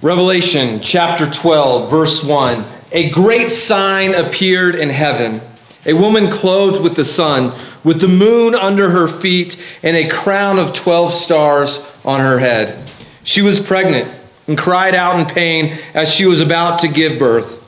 Revelation 0.00 0.80
chapter 0.80 1.28
12, 1.28 1.90
verse 1.90 2.22
1. 2.22 2.64
A 2.92 3.10
great 3.10 3.48
sign 3.48 4.14
appeared 4.14 4.74
in 4.76 4.90
heaven 4.90 5.40
a 5.86 5.94
woman 5.94 6.28
clothed 6.28 6.82
with 6.82 6.96
the 6.96 7.04
sun, 7.04 7.58
with 7.82 8.00
the 8.00 8.08
moon 8.08 8.54
under 8.54 8.90
her 8.90 9.08
feet, 9.08 9.56
and 9.82 9.96
a 9.96 10.08
crown 10.08 10.58
of 10.58 10.74
12 10.74 11.14
stars 11.14 11.84
on 12.04 12.20
her 12.20 12.38
head. 12.38 12.90
She 13.24 13.40
was 13.40 13.58
pregnant 13.58 14.12
and 14.46 14.58
cried 14.58 14.94
out 14.94 15.18
in 15.18 15.26
pain 15.26 15.78
as 15.94 16.12
she 16.12 16.26
was 16.26 16.40
about 16.40 16.80
to 16.80 16.88
give 16.88 17.18
birth. 17.18 17.64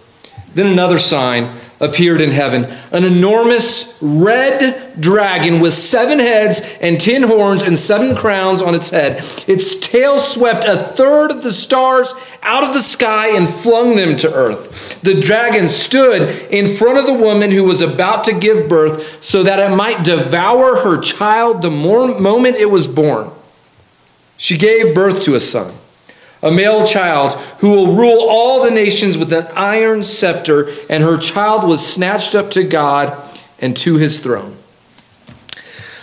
Then 0.54 0.66
another 0.66 0.98
sign 0.98 1.56
appeared 1.80 2.20
in 2.20 2.30
heaven 2.30 2.64
an 2.92 3.04
enormous 3.04 3.96
red 4.02 5.00
dragon 5.00 5.60
with 5.60 5.72
seven 5.72 6.18
heads 6.18 6.60
and 6.80 7.00
ten 7.00 7.22
horns 7.22 7.62
and 7.62 7.78
seven 7.78 8.14
crowns 8.14 8.60
on 8.60 8.74
its 8.74 8.90
head. 8.90 9.24
Its 9.46 9.74
tail 9.80 10.18
swept 10.18 10.64
a 10.64 10.76
third 10.76 11.30
of 11.30 11.42
the 11.42 11.52
stars 11.52 12.12
out 12.42 12.62
of 12.62 12.74
the 12.74 12.80
sky 12.80 13.28
and 13.36 13.48
flung 13.48 13.96
them 13.96 14.16
to 14.16 14.32
earth. 14.32 15.00
The 15.02 15.20
dragon 15.20 15.68
stood 15.68 16.50
in 16.50 16.76
front 16.76 16.98
of 16.98 17.06
the 17.06 17.14
woman 17.14 17.50
who 17.50 17.64
was 17.64 17.80
about 17.80 18.24
to 18.24 18.32
give 18.32 18.68
birth 18.68 19.22
so 19.22 19.42
that 19.42 19.58
it 19.58 19.74
might 19.74 20.04
devour 20.04 20.76
her 20.76 21.00
child 21.00 21.62
the 21.62 21.70
moment 21.70 22.56
it 22.56 22.70
was 22.70 22.86
born. 22.86 23.30
She 24.36 24.56
gave 24.56 24.94
birth 24.94 25.22
to 25.24 25.34
a 25.34 25.40
son 25.40 25.74
a 26.42 26.50
male 26.50 26.86
child 26.86 27.34
who 27.58 27.70
will 27.70 27.94
rule 27.94 28.26
all 28.28 28.62
the 28.62 28.70
nations 28.70 29.18
with 29.18 29.32
an 29.32 29.46
iron 29.54 30.02
scepter, 30.02 30.70
and 30.88 31.02
her 31.02 31.18
child 31.18 31.68
was 31.68 31.86
snatched 31.86 32.34
up 32.34 32.50
to 32.52 32.64
God 32.64 33.16
and 33.60 33.76
to 33.78 33.96
his 33.96 34.20
throne. 34.20 34.56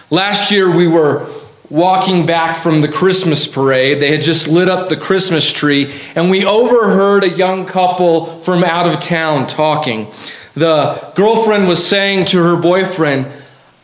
Last 0.09 0.51
year, 0.51 0.69
we 0.73 0.87
were 0.87 1.27
walking 1.69 2.25
back 2.25 2.59
from 2.59 2.81
the 2.81 2.87
Christmas 2.87 3.45
parade. 3.47 4.01
They 4.01 4.11
had 4.11 4.21
just 4.21 4.47
lit 4.47 4.69
up 4.69 4.89
the 4.89 4.95
Christmas 4.95 5.51
tree, 5.51 5.93
and 6.15 6.29
we 6.29 6.45
overheard 6.45 7.23
a 7.23 7.29
young 7.29 7.65
couple 7.65 8.41
from 8.41 8.63
out 8.63 8.87
of 8.87 8.99
town 8.99 9.47
talking. 9.47 10.07
The 10.53 11.11
girlfriend 11.15 11.67
was 11.67 11.85
saying 11.85 12.25
to 12.27 12.41
her 12.41 12.55
boyfriend, 12.55 13.27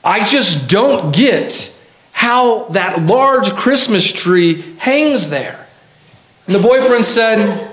I 0.03 0.23
just 0.25 0.69
don't 0.69 1.13
get 1.13 1.75
how 2.11 2.65
that 2.69 3.03
large 3.03 3.51
Christmas 3.51 4.11
tree 4.11 4.61
hangs 4.77 5.29
there. 5.29 5.62
And 6.45 6.55
the 6.55 6.59
boyfriend 6.59 7.05
said, 7.05 7.71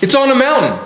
It's 0.00 0.14
on 0.14 0.30
a 0.30 0.34
mountain. 0.34 0.78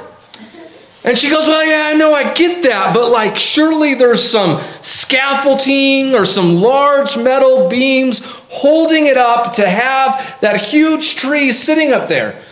And 1.05 1.17
she 1.17 1.31
goes, 1.31 1.47
Well, 1.47 1.65
yeah, 1.65 1.87
I 1.87 1.95
know, 1.95 2.13
I 2.13 2.35
get 2.35 2.63
that, 2.65 2.93
but 2.93 3.11
like, 3.11 3.39
surely 3.39 3.95
there's 3.95 4.23
some 4.23 4.61
scaffolding 4.83 6.15
or 6.15 6.25
some 6.25 6.57
large 6.57 7.17
metal 7.17 7.69
beams 7.69 8.23
holding 8.51 9.07
it 9.07 9.17
up 9.17 9.55
to 9.55 9.69
have 9.69 10.39
that 10.41 10.61
huge 10.61 11.17
tree 11.17 11.53
sitting 11.53 11.93
up 11.93 12.09
there. 12.09 12.43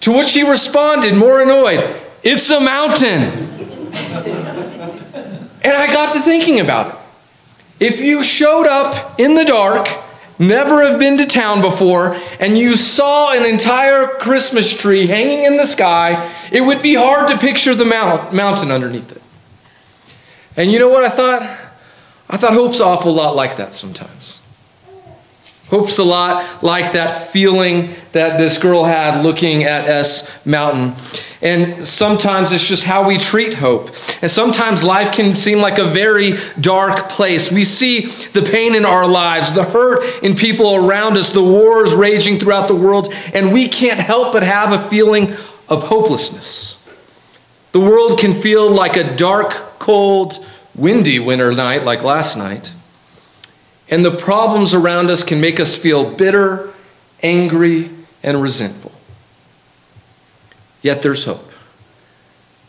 To 0.00 0.12
which 0.12 0.32
he 0.32 0.42
responded, 0.42 1.14
more 1.14 1.40
annoyed, 1.42 1.84
It's 2.22 2.50
a 2.50 2.60
mountain. 2.60 3.50
and 5.62 5.72
I 5.72 5.86
got 5.92 6.12
to 6.14 6.20
thinking 6.20 6.58
about 6.58 6.88
it. 6.88 6.98
If 7.78 8.00
you 8.00 8.22
showed 8.22 8.66
up 8.66 9.18
in 9.18 9.34
the 9.34 9.44
dark 9.44 9.88
never 10.42 10.82
have 10.82 10.98
been 10.98 11.16
to 11.18 11.26
town 11.26 11.60
before, 11.60 12.18
and 12.38 12.58
you 12.58 12.76
saw 12.76 13.32
an 13.32 13.46
entire 13.46 14.06
Christmas 14.06 14.74
tree 14.74 15.06
hanging 15.06 15.44
in 15.44 15.56
the 15.56 15.66
sky, 15.66 16.30
it 16.50 16.60
would 16.60 16.82
be 16.82 16.94
hard 16.94 17.28
to 17.28 17.38
picture 17.38 17.74
the 17.74 17.84
mount, 17.84 18.34
mountain 18.34 18.70
underneath 18.70 19.10
it. 19.12 19.22
And 20.56 20.70
you 20.70 20.78
know 20.78 20.88
what 20.88 21.04
I 21.04 21.08
thought? 21.08 21.42
I 22.28 22.36
thought 22.36 22.52
hope's 22.52 22.80
awful 22.80 23.14
lot 23.14 23.36
like 23.36 23.56
that 23.56 23.74
sometimes. 23.74 24.40
Hope's 25.68 25.96
a 25.96 26.04
lot 26.04 26.62
like 26.62 26.92
that 26.92 27.28
feeling 27.28 27.94
that 28.12 28.36
this 28.36 28.58
girl 28.58 28.84
had 28.84 29.22
looking 29.22 29.64
at 29.64 29.88
S 29.88 30.30
Mountain. 30.44 30.94
And 31.42 31.84
sometimes 31.84 32.52
it's 32.52 32.66
just 32.66 32.84
how 32.84 33.06
we 33.06 33.18
treat 33.18 33.54
hope. 33.54 33.90
And 34.22 34.30
sometimes 34.30 34.84
life 34.84 35.10
can 35.10 35.34
seem 35.34 35.58
like 35.58 35.78
a 35.78 35.84
very 35.84 36.34
dark 36.60 37.08
place. 37.08 37.50
We 37.50 37.64
see 37.64 38.06
the 38.06 38.42
pain 38.42 38.76
in 38.76 38.84
our 38.84 39.08
lives, 39.08 39.52
the 39.52 39.64
hurt 39.64 40.22
in 40.22 40.36
people 40.36 40.76
around 40.76 41.18
us, 41.18 41.32
the 41.32 41.42
wars 41.42 41.94
raging 41.94 42.38
throughout 42.38 42.68
the 42.68 42.76
world, 42.76 43.12
and 43.34 43.52
we 43.52 43.66
can't 43.66 43.98
help 43.98 44.32
but 44.32 44.44
have 44.44 44.70
a 44.70 44.78
feeling 44.78 45.34
of 45.68 45.82
hopelessness. 45.88 46.78
The 47.72 47.80
world 47.80 48.20
can 48.20 48.32
feel 48.32 48.70
like 48.70 48.96
a 48.96 49.16
dark, 49.16 49.78
cold, 49.80 50.46
windy 50.76 51.18
winter 51.18 51.52
night 51.52 51.82
like 51.82 52.04
last 52.04 52.36
night. 52.36 52.72
And 53.88 54.04
the 54.04 54.16
problems 54.16 54.74
around 54.74 55.10
us 55.10 55.24
can 55.24 55.40
make 55.40 55.58
us 55.58 55.76
feel 55.76 56.08
bitter, 56.08 56.72
angry, 57.20 57.90
and 58.22 58.40
resentful. 58.40 58.91
Yet 60.82 61.02
there's 61.02 61.24
hope. 61.24 61.50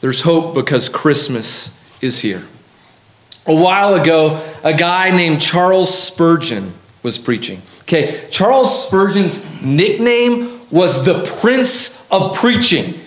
There's 0.01 0.21
hope 0.21 0.53
because 0.55 0.89
Christmas 0.89 1.77
is 2.01 2.19
here. 2.19 2.43
A 3.45 3.53
while 3.53 3.95
ago, 3.95 4.41
a 4.63 4.73
guy 4.73 5.11
named 5.11 5.41
Charles 5.41 5.97
Spurgeon 5.97 6.73
was 7.01 7.17
preaching. 7.17 7.61
Okay, 7.81 8.27
Charles 8.31 8.87
Spurgeon's 8.87 9.43
nickname 9.61 10.61
was 10.71 11.05
the 11.05 11.23
Prince 11.41 12.01
of 12.09 12.35
Preaching. 12.35 12.99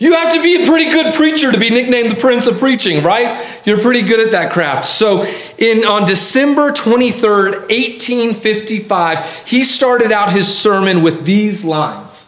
You 0.00 0.14
have 0.14 0.32
to 0.34 0.42
be 0.42 0.62
a 0.62 0.66
pretty 0.66 0.90
good 0.90 1.14
preacher 1.14 1.52
to 1.52 1.58
be 1.58 1.70
nicknamed 1.70 2.10
the 2.10 2.20
Prince 2.20 2.48
of 2.48 2.58
Preaching, 2.58 3.04
right? 3.04 3.46
You're 3.64 3.80
pretty 3.80 4.02
good 4.02 4.18
at 4.18 4.32
that 4.32 4.52
craft. 4.52 4.86
So, 4.86 5.22
in 5.56 5.84
on 5.84 6.04
December 6.04 6.72
23rd, 6.72 7.68
1855, 7.70 9.46
he 9.46 9.62
started 9.62 10.10
out 10.10 10.32
his 10.32 10.52
sermon 10.52 11.02
with 11.02 11.24
these 11.24 11.64
lines. 11.64 12.23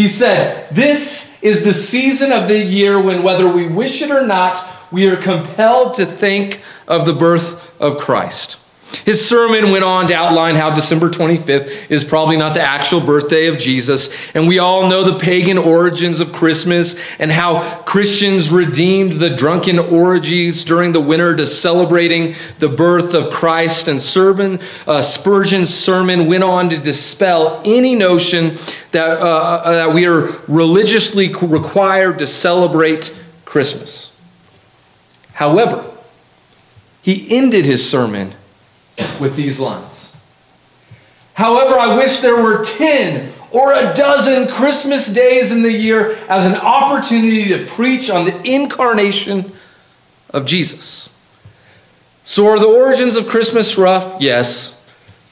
He 0.00 0.08
said, 0.08 0.66
"This 0.70 1.30
is 1.42 1.60
the 1.60 1.74
season 1.74 2.32
of 2.32 2.48
the 2.48 2.56
year 2.56 2.98
when 2.98 3.22
whether 3.22 3.46
we 3.46 3.66
wish 3.66 4.00
it 4.00 4.10
or 4.10 4.26
not, 4.26 4.64
we 4.90 5.06
are 5.06 5.16
compelled 5.16 5.92
to 5.96 6.06
think 6.06 6.62
of 6.88 7.04
the 7.04 7.12
birth 7.12 7.60
of 7.78 7.98
Christ." 7.98 8.56
His 9.04 9.24
sermon 9.24 9.70
went 9.70 9.84
on 9.84 10.08
to 10.08 10.14
outline 10.14 10.56
how 10.56 10.74
December 10.74 11.10
25th 11.10 11.90
is 11.90 12.02
probably 12.02 12.36
not 12.36 12.54
the 12.54 12.60
actual 12.60 13.00
birthday 13.00 13.46
of 13.46 13.58
Jesus. 13.58 14.08
And 14.34 14.48
we 14.48 14.58
all 14.58 14.88
know 14.88 15.04
the 15.04 15.18
pagan 15.18 15.58
origins 15.58 16.20
of 16.20 16.32
Christmas 16.32 16.96
and 17.18 17.30
how 17.30 17.60
Christians 17.82 18.50
redeemed 18.50 19.20
the 19.20 19.30
drunken 19.30 19.78
orgies 19.78 20.64
during 20.64 20.92
the 20.92 21.00
winter 21.00 21.36
to 21.36 21.46
celebrating 21.46 22.34
the 22.58 22.68
birth 22.68 23.14
of 23.14 23.30
Christ. 23.30 23.86
And 23.86 24.02
sermon, 24.02 24.58
uh, 24.88 25.02
Spurgeon's 25.02 25.72
sermon 25.72 26.26
went 26.26 26.42
on 26.42 26.68
to 26.70 26.76
dispel 26.76 27.62
any 27.64 27.94
notion 27.94 28.58
that, 28.92 29.20
uh, 29.20 29.24
uh 29.24 29.72
that 29.72 29.94
we 29.94 30.06
are 30.06 30.36
religiously 30.48 31.32
required 31.32 32.18
to 32.18 32.26
celebrate 32.26 33.16
Christmas. 33.44 34.12
However, 35.32 35.84
he 37.02 37.36
ended 37.36 37.64
his 37.64 37.88
sermon 37.88 38.34
with 39.18 39.36
these 39.36 39.58
lines. 39.58 40.14
However, 41.34 41.78
I 41.78 41.96
wish 41.96 42.18
there 42.18 42.36
were 42.36 42.62
10 42.62 43.32
or 43.50 43.72
a 43.72 43.94
dozen 43.94 44.46
Christmas 44.48 45.06
days 45.06 45.50
in 45.50 45.62
the 45.62 45.72
year 45.72 46.18
as 46.28 46.44
an 46.44 46.56
opportunity 46.56 47.48
to 47.48 47.66
preach 47.66 48.10
on 48.10 48.26
the 48.26 48.42
incarnation 48.42 49.52
of 50.30 50.44
Jesus. 50.44 51.08
So, 52.24 52.46
are 52.46 52.58
the 52.58 52.66
origins 52.66 53.16
of 53.16 53.26
Christmas 53.26 53.76
rough? 53.76 54.20
Yes. 54.20 54.79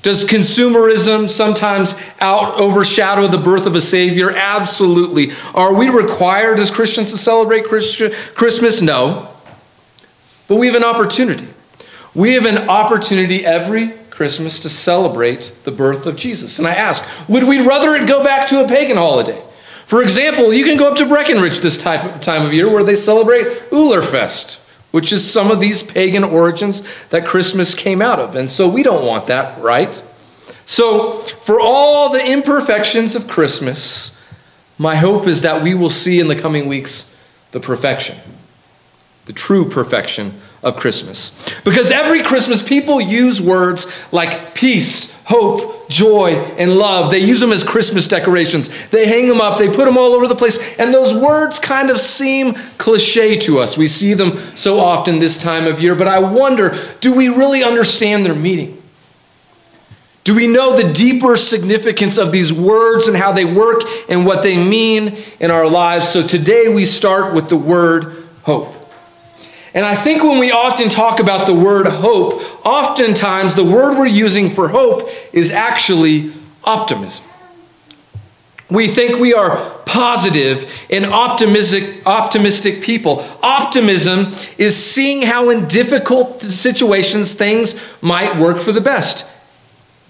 Does 0.03 0.25
consumerism 0.25 1.28
sometimes 1.28 1.97
out 2.20 2.54
overshadow 2.60 3.26
the 3.26 3.38
birth 3.38 3.66
of 3.66 3.75
a 3.75 3.81
Savior? 3.81 4.31
Absolutely. 4.31 5.32
Are 5.54 5.75
we 5.75 5.88
required 5.88 6.60
as 6.60 6.70
Christians 6.70 7.10
to 7.10 7.19
celebrate 7.19 7.64
Christmas? 7.64 8.81
No. 8.81 9.28
But 10.47 10.56
we 10.56 10.66
have 10.66 10.76
an 10.76 10.84
opportunity. 10.84 11.48
We 12.14 12.34
have 12.34 12.44
an 12.47 12.69
opportunity 12.69 13.44
every 13.44 13.91
Christmas 14.10 14.60
to 14.60 14.69
celebrate 14.69 15.53
the 15.64 15.70
birth 15.70 16.06
of 16.06 16.16
Jesus. 16.16 16.58
And 16.58 16.66
I 16.66 16.75
ask, 16.75 17.04
would 17.28 17.44
we 17.44 17.60
rather 17.60 17.94
it 17.94 18.08
go 18.08 18.25
back 18.25 18.47
to 18.48 18.64
a 18.64 18.69
pagan 18.69 18.97
holiday? 18.97 19.42
For 19.87 20.03
example, 20.03 20.53
you 20.53 20.64
can 20.64 20.76
go 20.76 20.91
up 20.91 20.97
to 20.98 21.06
Breckenridge 21.06 21.61
this 21.61 21.78
type 21.78 22.20
time 22.20 22.44
of 22.44 22.52
year 22.52 22.69
where 22.70 22.84
they 22.84 22.94
celebrate 22.94 23.46
Ullrfest, 23.70 24.61
which 24.99 25.12
is 25.12 25.25
some 25.25 25.53
of 25.53 25.61
these 25.61 25.81
pagan 25.81 26.25
origins 26.25 26.83
that 27.11 27.25
Christmas 27.25 27.73
came 27.73 28.03
out 28.03 28.19
of. 28.19 28.35
And 28.35 28.50
so 28.50 28.69
we 28.69 28.83
don't 28.83 29.06
want 29.06 29.29
that, 29.29 29.56
right? 29.62 29.95
So, 30.67 31.21
for 31.21 31.61
all 31.61 32.11
the 32.11 32.27
imperfections 32.27 33.15
of 33.15 33.29
Christmas, 33.29 34.19
my 34.77 34.97
hope 34.97 35.29
is 35.29 35.43
that 35.43 35.62
we 35.62 35.73
will 35.73 35.89
see 35.89 36.19
in 36.19 36.27
the 36.27 36.35
coming 36.35 36.67
weeks 36.67 37.15
the 37.53 37.61
perfection, 37.61 38.19
the 39.27 39.33
true 39.33 39.71
perfection 39.71 40.41
of 40.65 40.75
Christmas. 40.75 41.31
Because 41.65 41.93
every 41.93 42.25
Christmas, 42.25 42.61
people 42.61 43.00
use 43.00 43.41
words 43.41 43.87
like 44.11 44.53
peace, 44.56 45.15
hope, 45.27 45.77
joy, 45.88 46.35
and 46.58 46.76
love. 46.76 47.11
They 47.11 47.19
use 47.19 47.40
them 47.40 47.52
as 47.52 47.64
Christmas 47.64 48.06
decorations. 48.06 48.70
They 48.88 49.06
hang 49.06 49.29
them 49.29 49.40
up, 49.40 49.58
they 49.58 49.69
put 49.69 49.87
them 49.87 49.96
all 49.96 50.12
over 50.12 50.29
the 50.29 50.37
place, 50.37 50.58
and 50.79 50.93
those 50.93 51.14
words 51.14 51.58
kind 51.58 51.90
of 51.90 51.99
seem 51.99 52.55
cliche 52.76 53.37
to 53.40 53.58
us. 53.58 53.76
We 53.76 53.88
see 53.88 54.14
them 54.14 54.38
so 54.55 54.81
often 54.81 55.19
this 55.19 55.38
time 55.38 55.67
of 55.67 55.81
year, 55.81 55.94
but 55.94 56.08
I 56.08 56.19
wonder 56.19 56.76
do 57.00 57.12
we 57.12 57.29
really 57.29 57.62
understand 57.62 58.25
their 58.25 58.35
meaning? 58.35 58.75
Do 60.25 60.35
we 60.35 60.46
know 60.46 60.76
the 60.76 60.93
deeper 60.93 61.38
significance 61.38 62.19
of 62.19 62.32
these 62.32 62.52
words 62.52 63.08
and 63.08 63.17
how 63.17 63.32
they 63.32 63.46
work 63.46 63.81
and 64.11 64.26
what 64.26 64.43
they 64.43 64.62
mean 64.62 65.17
in 65.40 65.50
our 65.50 65.67
lives? 65.67 66.11
So 66.11 66.26
today 66.26 66.69
we 66.69 66.85
start 66.85 67.32
with 67.32 67.49
the 67.49 67.56
word 67.56 68.26
hope. 68.43 68.77
And 69.78 69.86
I 69.86 69.94
think 69.94 70.25
when 70.25 70.40
we 70.40 70.50
often 70.50 70.88
talk 70.88 71.20
about 71.20 71.46
the 71.46 71.54
word 71.54 71.86
hope, 71.86 72.42
oftentimes 72.66 73.54
the 73.54 73.62
word 73.62 73.96
we're 73.96 74.06
using 74.06 74.50
for 74.50 74.66
hope 74.66 75.08
is 75.32 75.52
actually 75.52 76.32
optimism. 76.64 77.25
We 78.69 78.88
think 78.88 79.20
we 79.20 79.34
are 79.34 79.70
positive 79.86 80.69
and 80.90 81.06
optimistic, 81.06 82.04
optimistic 82.06 82.82
people. 82.82 83.25
Optimism 83.40 84.34
is 84.58 84.76
seeing 84.76 85.22
how 85.22 85.48
in 85.48 85.69
difficult 85.69 86.40
situations 86.40 87.34
things 87.34 87.80
might 88.02 88.36
work 88.36 88.60
for 88.60 88.72
the 88.72 88.80
best. 88.80 89.26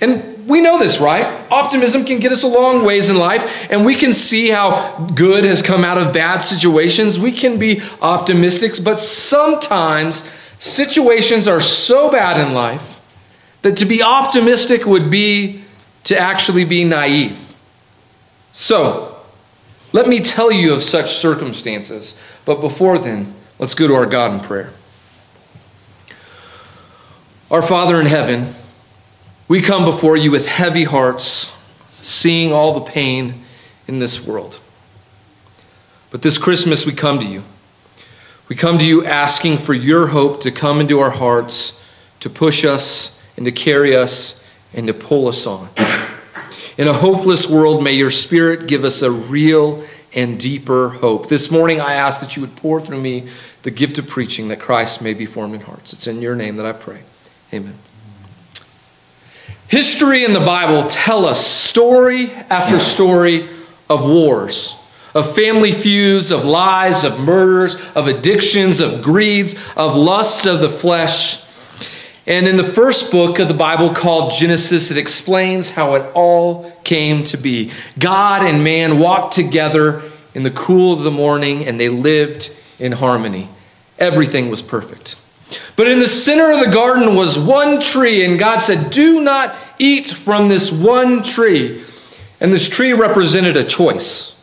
And 0.00 0.46
we 0.48 0.60
know 0.60 0.78
this, 0.78 1.00
right? 1.00 1.26
Optimism 1.50 2.04
can 2.04 2.20
get 2.20 2.32
us 2.32 2.42
a 2.42 2.46
long 2.46 2.84
ways 2.84 3.10
in 3.10 3.16
life, 3.16 3.70
and 3.70 3.84
we 3.84 3.94
can 3.94 4.12
see 4.12 4.48
how 4.48 4.96
good 5.14 5.44
has 5.44 5.60
come 5.60 5.84
out 5.84 5.98
of 5.98 6.12
bad 6.12 6.38
situations. 6.38 7.18
We 7.18 7.32
can 7.32 7.58
be 7.58 7.82
optimistic, 8.00 8.82
but 8.82 8.98
sometimes 8.98 10.28
situations 10.58 11.48
are 11.48 11.60
so 11.60 12.10
bad 12.10 12.38
in 12.46 12.54
life 12.54 13.00
that 13.62 13.76
to 13.78 13.84
be 13.84 14.02
optimistic 14.02 14.86
would 14.86 15.10
be 15.10 15.62
to 16.04 16.18
actually 16.18 16.64
be 16.64 16.84
naive. 16.84 17.54
So, 18.52 19.16
let 19.92 20.08
me 20.08 20.20
tell 20.20 20.52
you 20.52 20.74
of 20.74 20.82
such 20.82 21.12
circumstances. 21.12 22.18
But 22.44 22.60
before 22.60 22.98
then, 22.98 23.34
let's 23.58 23.74
go 23.74 23.86
to 23.86 23.94
our 23.94 24.06
God 24.06 24.32
in 24.32 24.40
prayer. 24.40 24.72
Our 27.50 27.62
Father 27.62 27.98
in 27.98 28.06
heaven, 28.06 28.54
we 29.48 29.62
come 29.62 29.84
before 29.84 30.16
you 30.16 30.30
with 30.30 30.46
heavy 30.46 30.84
hearts, 30.84 31.50
seeing 32.02 32.52
all 32.52 32.74
the 32.74 32.90
pain 32.90 33.42
in 33.86 33.98
this 33.98 34.24
world. 34.24 34.60
But 36.10 36.22
this 36.22 36.38
Christmas, 36.38 36.86
we 36.86 36.92
come 36.92 37.18
to 37.18 37.26
you. 37.26 37.42
We 38.48 38.56
come 38.56 38.78
to 38.78 38.86
you 38.86 39.04
asking 39.04 39.58
for 39.58 39.74
your 39.74 40.08
hope 40.08 40.42
to 40.42 40.50
come 40.50 40.80
into 40.80 41.00
our 41.00 41.10
hearts, 41.10 41.82
to 42.20 42.30
push 42.30 42.64
us 42.64 43.20
and 43.36 43.44
to 43.46 43.52
carry 43.52 43.96
us 43.96 44.42
and 44.72 44.86
to 44.86 44.94
pull 44.94 45.28
us 45.28 45.46
on. 45.46 45.68
In 46.76 46.86
a 46.86 46.92
hopeless 46.92 47.48
world, 47.48 47.82
may 47.82 47.92
your 47.92 48.10
Spirit 48.10 48.68
give 48.68 48.84
us 48.84 49.02
a 49.02 49.10
real 49.10 49.84
and 50.14 50.38
deeper 50.38 50.90
hope. 50.90 51.28
This 51.28 51.50
morning, 51.50 51.80
I 51.80 51.94
ask 51.94 52.20
that 52.20 52.36
you 52.36 52.42
would 52.42 52.56
pour 52.56 52.80
through 52.80 53.00
me 53.00 53.28
the 53.62 53.70
gift 53.70 53.98
of 53.98 54.08
preaching 54.08 54.48
that 54.48 54.60
Christ 54.60 55.02
may 55.02 55.12
be 55.12 55.26
formed 55.26 55.54
in 55.54 55.60
hearts. 55.60 55.92
It's 55.92 56.06
in 56.06 56.22
your 56.22 56.34
name 56.34 56.56
that 56.56 56.66
I 56.66 56.72
pray. 56.72 57.02
Amen. 57.52 57.74
History 59.68 60.24
and 60.24 60.34
the 60.34 60.40
Bible 60.40 60.88
tell 60.88 61.24
us 61.24 61.46
story 61.46 62.30
after 62.32 62.80
story 62.80 63.48
of 63.88 64.04
wars, 64.04 64.76
of 65.14 65.34
family 65.34 65.72
feuds, 65.72 66.30
of 66.30 66.46
lies, 66.46 67.04
of 67.04 67.20
murders, 67.20 67.76
of 67.94 68.06
addictions, 68.06 68.80
of 68.80 69.02
greeds, 69.02 69.54
of 69.76 69.96
lust 69.96 70.46
of 70.46 70.60
the 70.60 70.70
flesh 70.70 71.44
and 72.28 72.46
in 72.46 72.58
the 72.58 72.62
first 72.62 73.10
book 73.10 73.38
of 73.38 73.48
the 73.48 73.54
Bible 73.54 73.94
called 73.94 74.32
Genesis, 74.32 74.90
it 74.90 74.98
explains 74.98 75.70
how 75.70 75.94
it 75.94 76.12
all 76.12 76.70
came 76.84 77.24
to 77.24 77.38
be. 77.38 77.72
God 77.98 78.42
and 78.42 78.62
man 78.62 78.98
walked 78.98 79.32
together 79.32 80.02
in 80.34 80.42
the 80.42 80.50
cool 80.50 80.92
of 80.92 81.04
the 81.04 81.10
morning 81.10 81.66
and 81.66 81.80
they 81.80 81.88
lived 81.88 82.54
in 82.78 82.92
harmony. 82.92 83.48
Everything 83.98 84.50
was 84.50 84.60
perfect. 84.60 85.16
But 85.76 85.88
in 85.88 85.98
the 85.98 86.06
center 86.06 86.52
of 86.52 86.60
the 86.60 86.70
garden 86.70 87.14
was 87.14 87.38
one 87.38 87.80
tree, 87.80 88.24
and 88.24 88.38
God 88.38 88.58
said, 88.58 88.90
Do 88.90 89.20
not 89.20 89.56
eat 89.78 90.08
from 90.08 90.48
this 90.48 90.70
one 90.70 91.22
tree. 91.22 91.82
And 92.40 92.52
this 92.52 92.68
tree 92.68 92.92
represented 92.92 93.56
a 93.56 93.64
choice 93.64 94.34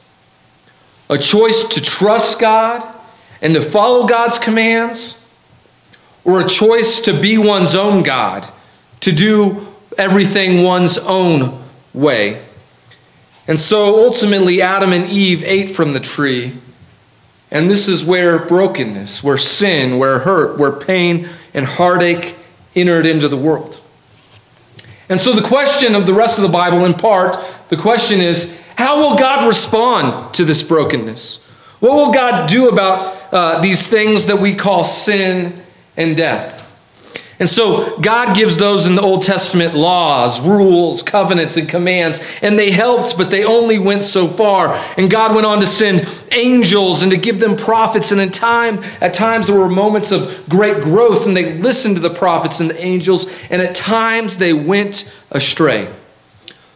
a 1.10 1.18
choice 1.18 1.64
to 1.64 1.82
trust 1.82 2.40
God 2.40 2.84
and 3.42 3.54
to 3.54 3.62
follow 3.62 4.08
God's 4.08 4.40
commands 4.40 5.22
or 6.24 6.40
a 6.40 6.48
choice 6.48 7.00
to 7.02 7.14
be 7.14 7.38
one's 7.38 7.76
own 7.76 8.02
God, 8.02 8.50
to 9.02 9.12
do 9.12 9.68
everything 9.98 10.64
one's 10.64 10.98
own 10.98 11.62
way. 11.94 12.44
And 13.48 13.60
so 13.60 14.04
ultimately, 14.04 14.62
Adam 14.62 14.92
and 14.92 15.06
Eve 15.06 15.44
ate 15.44 15.70
from 15.70 15.94
the 15.94 16.00
tree. 16.00 16.54
And 17.52 17.70
this 17.70 17.88
is 17.88 18.04
where 18.04 18.40
brokenness, 18.40 19.24
where 19.24 19.38
sin, 19.38 19.98
where 19.98 20.20
hurt, 20.20 20.58
where 20.58 20.72
pain 20.72 21.30
and 21.54 21.66
heartache 21.66 22.36
entered 22.76 23.06
into 23.06 23.28
the 23.28 23.38
world. 23.38 23.80
And 25.08 25.22
so, 25.22 25.34
the 25.34 25.48
question 25.48 25.94
of 25.94 26.06
the 26.06 26.14
rest 26.14 26.38
of 26.38 26.42
the 26.42 26.50
Bible, 26.50 26.84
in 26.86 26.96
part, 26.96 27.38
the 27.70 27.78
question 27.78 28.20
is 28.20 28.60
how 28.76 29.00
will 29.00 29.16
God 29.16 29.48
respond 29.48 30.34
to 30.34 30.44
this 30.44 30.64
brokenness? 30.64 31.44
What 31.80 31.96
will 31.96 32.12
God 32.12 32.50
do 32.50 32.68
about 32.68 33.16
uh, 33.32 33.60
these 33.60 33.88
things 33.88 34.28
that 34.28 34.40
we 34.40 34.56
call 34.56 34.84
sin 34.84 35.62
and 35.98 36.16
death. 36.16 36.65
And 37.38 37.50
so 37.50 37.98
God 38.00 38.34
gives 38.34 38.58
those 38.58 38.86
in 38.86 38.96
the 38.96 39.02
Old 39.02 39.22
Testament 39.22 39.76
laws, 39.76 40.40
rules, 40.40 41.04
covenants, 41.04 41.58
and 41.58 41.68
commands, 41.68 42.22
and 42.42 42.58
they 42.58 42.72
helped, 42.72 43.18
but 43.18 43.30
they 43.30 43.44
only 43.44 43.78
went 43.78 44.04
so 44.04 44.28
far. 44.28 44.74
And 44.96 45.10
God 45.10 45.36
went 45.36 45.46
on 45.46 45.60
to 45.60 45.68
send 45.68 46.08
angels 46.32 47.04
and 47.04 47.12
to 47.12 47.18
give 47.18 47.40
them 47.40 47.58
prophets. 47.58 48.14
And 48.14 48.22
in 48.22 48.32
time, 48.32 48.82
at 49.02 49.14
times 49.14 49.48
there 49.48 49.58
were 49.58 49.68
moments 49.68 50.14
of 50.14 50.48
great 50.48 50.82
growth, 50.82 51.28
and 51.28 51.36
they 51.36 51.58
listened 51.58 51.96
to 51.96 52.02
the 52.02 52.10
prophets 52.10 52.62
and 52.62 52.70
the 52.70 52.82
angels, 52.82 53.28
and 53.50 53.62
at 53.62 53.76
times 53.76 54.38
they 54.38 54.54
went 54.54 55.12
astray. 55.32 55.90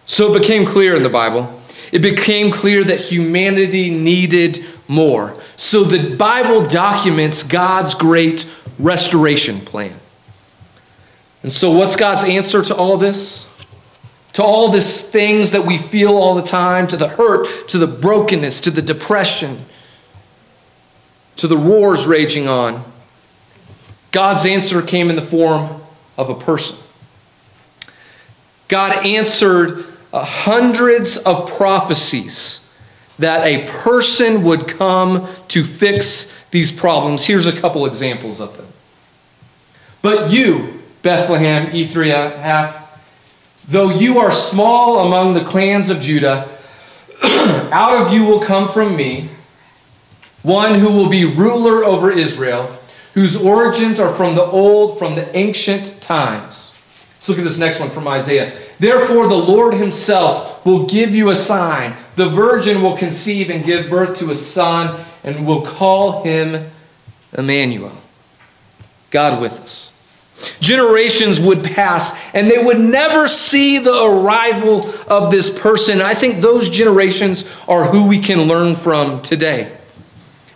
So 0.05 0.33
it 0.33 0.41
became 0.41 0.65
clear 0.65 0.93
in 0.93 1.03
the 1.03 1.09
Bible. 1.09 1.57
It 1.93 1.99
became 1.99 2.51
clear 2.51 2.83
that 2.83 2.99
humanity 2.99 3.89
needed 3.89 4.63
more. 4.89 5.39
So 5.55 5.83
the 5.83 6.15
Bible 6.15 6.67
documents 6.67 7.43
God's 7.43 7.93
great 7.93 8.45
restoration 8.77 9.61
plan. 9.61 9.98
And 11.41 11.51
so, 11.51 11.71
what's 11.71 11.95
God's 11.95 12.23
answer 12.23 12.61
to 12.63 12.75
all 12.75 12.97
this? 12.97 13.47
To 14.33 14.43
all 14.43 14.69
these 14.69 15.01
things 15.01 15.51
that 15.51 15.65
we 15.65 15.77
feel 15.77 16.15
all 16.15 16.35
the 16.35 16.41
time, 16.41 16.87
to 16.87 16.97
the 16.97 17.07
hurt, 17.07 17.67
to 17.69 17.77
the 17.77 17.87
brokenness, 17.87 18.61
to 18.61 18.71
the 18.71 18.81
depression, 18.81 19.65
to 21.37 21.47
the 21.47 21.57
wars 21.57 22.05
raging 22.05 22.47
on. 22.47 22.83
God's 24.11 24.45
answer 24.45 24.81
came 24.81 25.09
in 25.09 25.15
the 25.15 25.21
form 25.21 25.81
of 26.17 26.29
a 26.29 26.35
person. 26.35 26.77
God 28.67 29.05
answered 29.05 29.85
uh, 30.11 30.23
hundreds 30.23 31.17
of 31.17 31.49
prophecies 31.49 32.65
that 33.17 33.45
a 33.45 33.67
person 33.67 34.43
would 34.43 34.67
come 34.67 35.27
to 35.49 35.63
fix 35.63 36.31
these 36.51 36.71
problems. 36.71 37.25
Here's 37.25 37.47
a 37.47 37.59
couple 37.59 37.85
examples 37.85 38.39
of 38.39 38.57
them. 38.57 38.67
But 40.01 40.31
you, 40.31 40.78
Bethlehem 41.01 41.67
Ephrathah, 41.71 42.83
though 43.67 43.89
you 43.89 44.19
are 44.19 44.31
small 44.31 45.05
among 45.05 45.33
the 45.33 45.43
clans 45.43 45.89
of 45.89 46.01
Judah, 46.01 46.49
out 47.23 48.01
of 48.01 48.13
you 48.13 48.25
will 48.25 48.39
come 48.39 48.67
from 48.67 48.95
me 48.95 49.29
one 50.41 50.75
who 50.79 50.91
will 50.93 51.09
be 51.09 51.25
ruler 51.25 51.83
over 51.83 52.11
Israel, 52.11 52.75
whose 53.13 53.35
origins 53.35 53.99
are 53.99 54.13
from 54.13 54.35
the 54.35 54.43
old, 54.43 54.97
from 54.97 55.15
the 55.15 55.35
ancient 55.35 55.99
times. 56.01 56.73
Let's 57.15 57.29
look 57.29 57.37
at 57.39 57.43
this 57.43 57.59
next 57.59 57.79
one 57.79 57.89
from 57.89 58.07
Isaiah. 58.07 58.57
Therefore, 58.79 59.27
the 59.27 59.35
Lord 59.35 59.73
himself 59.73 60.65
will 60.65 60.85
give 60.85 61.13
you 61.13 61.29
a 61.29 61.35
sign. 61.35 61.95
The 62.15 62.29
virgin 62.29 62.81
will 62.81 62.95
conceive 62.95 63.49
and 63.49 63.65
give 63.65 63.89
birth 63.89 64.17
to 64.19 64.31
a 64.31 64.35
son, 64.35 65.05
and 65.23 65.45
will 65.45 65.61
call 65.61 66.23
him 66.23 66.71
Emmanuel. 67.37 67.91
God 69.11 69.41
with 69.41 69.59
us. 69.59 69.91
Generations 70.59 71.39
would 71.39 71.63
pass 71.63 72.17
and 72.33 72.49
they 72.49 72.63
would 72.63 72.79
never 72.79 73.27
see 73.27 73.77
the 73.77 74.03
arrival 74.03 74.89
of 75.07 75.31
this 75.31 75.49
person. 75.49 76.01
I 76.01 76.13
think 76.13 76.41
those 76.41 76.69
generations 76.69 77.45
are 77.67 77.85
who 77.85 78.07
we 78.07 78.19
can 78.19 78.43
learn 78.43 78.75
from 78.75 79.21
today. 79.21 79.75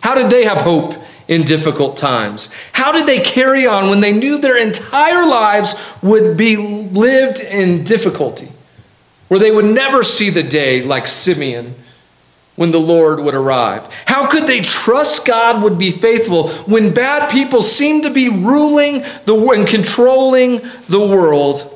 How 0.00 0.14
did 0.14 0.30
they 0.30 0.44
have 0.44 0.58
hope 0.58 0.94
in 1.28 1.44
difficult 1.44 1.96
times? 1.96 2.50
How 2.72 2.92
did 2.92 3.06
they 3.06 3.20
carry 3.20 3.66
on 3.66 3.88
when 3.88 4.00
they 4.00 4.12
knew 4.12 4.38
their 4.38 4.58
entire 4.58 5.26
lives 5.26 5.74
would 6.02 6.36
be 6.36 6.56
lived 6.56 7.40
in 7.40 7.84
difficulty, 7.84 8.50
where 9.28 9.40
they 9.40 9.50
would 9.50 9.64
never 9.64 10.02
see 10.02 10.30
the 10.30 10.42
day 10.42 10.82
like 10.82 11.06
Simeon 11.06 11.74
when 12.56 12.70
the 12.70 12.80
Lord 12.80 13.20
would 13.20 13.34
arrive? 13.34 13.92
How 14.06 14.26
could 14.26 14.46
they 14.46 14.60
trust 14.60 15.26
God 15.26 15.62
would 15.62 15.78
be 15.78 15.90
faithful 15.90 16.48
when 16.64 16.94
bad 16.94 17.30
people 17.30 17.62
seem 17.62 18.02
to 18.02 18.10
be 18.10 18.28
ruling 18.28 19.04
the 19.24 19.34
and 19.54 19.66
controlling 19.66 20.60
the 20.88 21.00
world? 21.00 21.70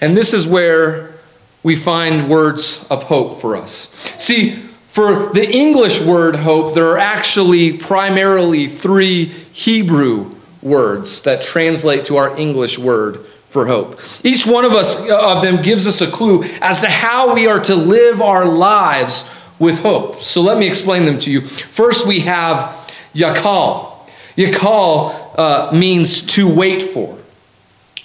And 0.00 0.16
this 0.16 0.32
is 0.32 0.46
where 0.46 1.14
we 1.62 1.76
find 1.76 2.28
words 2.28 2.84
of 2.90 3.04
hope 3.04 3.40
for 3.40 3.56
us. 3.56 3.88
See, 4.18 4.56
for 4.88 5.32
the 5.32 5.48
English 5.48 6.00
word 6.00 6.36
hope, 6.36 6.74
there 6.74 6.88
are 6.88 6.98
actually 6.98 7.78
primarily 7.78 8.66
three 8.66 9.26
Hebrew 9.26 10.34
words 10.60 11.22
that 11.22 11.42
translate 11.42 12.04
to 12.06 12.16
our 12.16 12.36
English 12.36 12.78
word 12.78 13.26
for 13.48 13.66
hope. 13.66 14.00
Each 14.24 14.46
one 14.46 14.64
of 14.64 14.72
us 14.72 14.96
uh, 14.96 15.36
of 15.36 15.42
them 15.42 15.62
gives 15.62 15.86
us 15.86 16.00
a 16.00 16.10
clue 16.10 16.44
as 16.60 16.80
to 16.80 16.88
how 16.88 17.34
we 17.34 17.46
are 17.46 17.60
to 17.60 17.74
live 17.74 18.22
our 18.22 18.46
lives 18.46 19.24
with 19.62 19.78
hope. 19.78 20.20
So 20.24 20.42
let 20.42 20.58
me 20.58 20.66
explain 20.66 21.06
them 21.06 21.18
to 21.20 21.30
you. 21.30 21.40
First, 21.40 22.04
we 22.04 22.18
have 22.20 22.92
yakal. 23.14 24.04
Yakal 24.36 25.38
uh, 25.38 25.70
means 25.72 26.20
to 26.34 26.52
wait 26.52 26.90
for. 26.90 27.16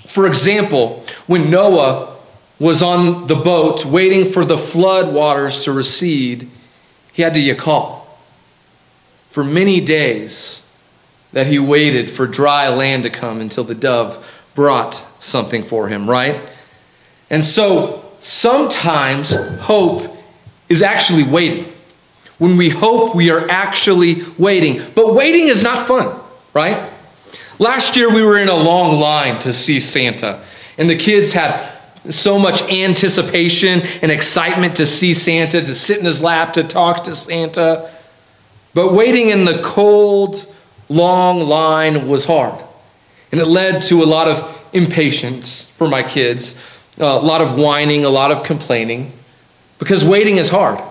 For 0.05 0.27
example, 0.27 1.03
when 1.25 1.49
Noah 1.49 2.15
was 2.59 2.83
on 2.83 3.25
the 3.25 3.35
boat 3.35 3.85
waiting 3.85 4.25
for 4.31 4.45
the 4.45 4.57
flood 4.57 5.11
waters 5.11 5.63
to 5.63 5.71
recede, 5.71 6.47
he 7.11 7.23
had 7.23 7.33
to 7.33 7.39
yakal. 7.39 8.01
For 9.31 9.43
many 9.43 9.81
days 9.81 10.63
that 11.33 11.47
he 11.47 11.57
waited 11.57 12.11
for 12.11 12.27
dry 12.27 12.69
land 12.69 13.01
to 13.01 13.09
come 13.09 13.41
until 13.41 13.63
the 13.63 13.75
dove 13.75 14.31
brought 14.53 15.03
something 15.19 15.63
for 15.63 15.87
him, 15.87 16.07
right? 16.07 16.39
And 17.31 17.43
so 17.43 18.05
sometimes 18.19 19.35
hope 19.61 20.16
is 20.69 20.81
actually 20.81 21.23
waiting. 21.23 21.73
When 22.37 22.57
we 22.57 22.69
hope, 22.69 23.15
we 23.15 23.31
are 23.31 23.49
actually 23.49 24.23
waiting. 24.37 24.81
But 24.93 25.13
waiting 25.13 25.47
is 25.47 25.63
not 25.63 25.87
fun, 25.87 26.19
right? 26.53 26.89
Last 27.59 27.97
year, 27.97 28.13
we 28.13 28.21
were 28.21 28.37
in 28.37 28.49
a 28.49 28.55
long 28.55 28.99
line 28.99 29.39
to 29.39 29.51
see 29.51 29.79
Santa, 29.79 30.43
and 30.77 30.89
the 30.89 30.95
kids 30.95 31.33
had 31.33 31.73
so 32.09 32.37
much 32.37 32.61
anticipation 32.71 33.81
and 34.01 34.11
excitement 34.11 34.75
to 34.77 34.85
see 34.85 35.13
Santa, 35.13 35.61
to 35.61 35.75
sit 35.75 35.97
in 35.97 36.05
his 36.05 36.21
lap, 36.21 36.53
to 36.53 36.63
talk 36.63 37.03
to 37.05 37.15
Santa. 37.15 37.91
But 38.73 38.93
waiting 38.93 39.29
in 39.29 39.45
the 39.45 39.61
cold, 39.63 40.45
long 40.87 41.41
line 41.41 42.07
was 42.07 42.25
hard. 42.25 42.63
And 43.31 43.41
it 43.41 43.45
led 43.47 43.81
to 43.83 44.03
a 44.03 44.05
lot 44.05 44.27
of 44.27 44.69
impatience 44.71 45.69
for 45.71 45.87
my 45.87 46.03
kids, 46.03 46.55
a 46.97 47.19
lot 47.19 47.41
of 47.41 47.57
whining, 47.57 48.05
a 48.05 48.09
lot 48.09 48.31
of 48.31 48.43
complaining, 48.43 49.11
because 49.79 50.03
waiting 50.03 50.37
is 50.37 50.49
hard. 50.49 50.81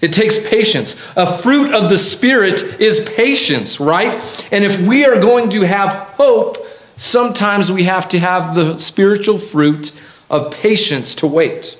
It 0.00 0.12
takes 0.12 0.38
patience. 0.38 0.96
A 1.16 1.32
fruit 1.32 1.72
of 1.72 1.88
the 1.88 1.96
Spirit 1.96 2.62
is 2.80 3.00
patience, 3.00 3.78
right? 3.78 4.14
And 4.50 4.64
if 4.64 4.80
we 4.80 5.04
are 5.04 5.20
going 5.20 5.50
to 5.50 5.62
have 5.62 5.90
hope, 6.16 6.66
sometimes 6.96 7.70
we 7.70 7.84
have 7.84 8.08
to 8.08 8.18
have 8.18 8.54
the 8.56 8.78
spiritual 8.78 9.38
fruit 9.38 9.92
of 10.28 10.52
patience 10.52 11.14
to 11.16 11.26
wait. 11.26 11.78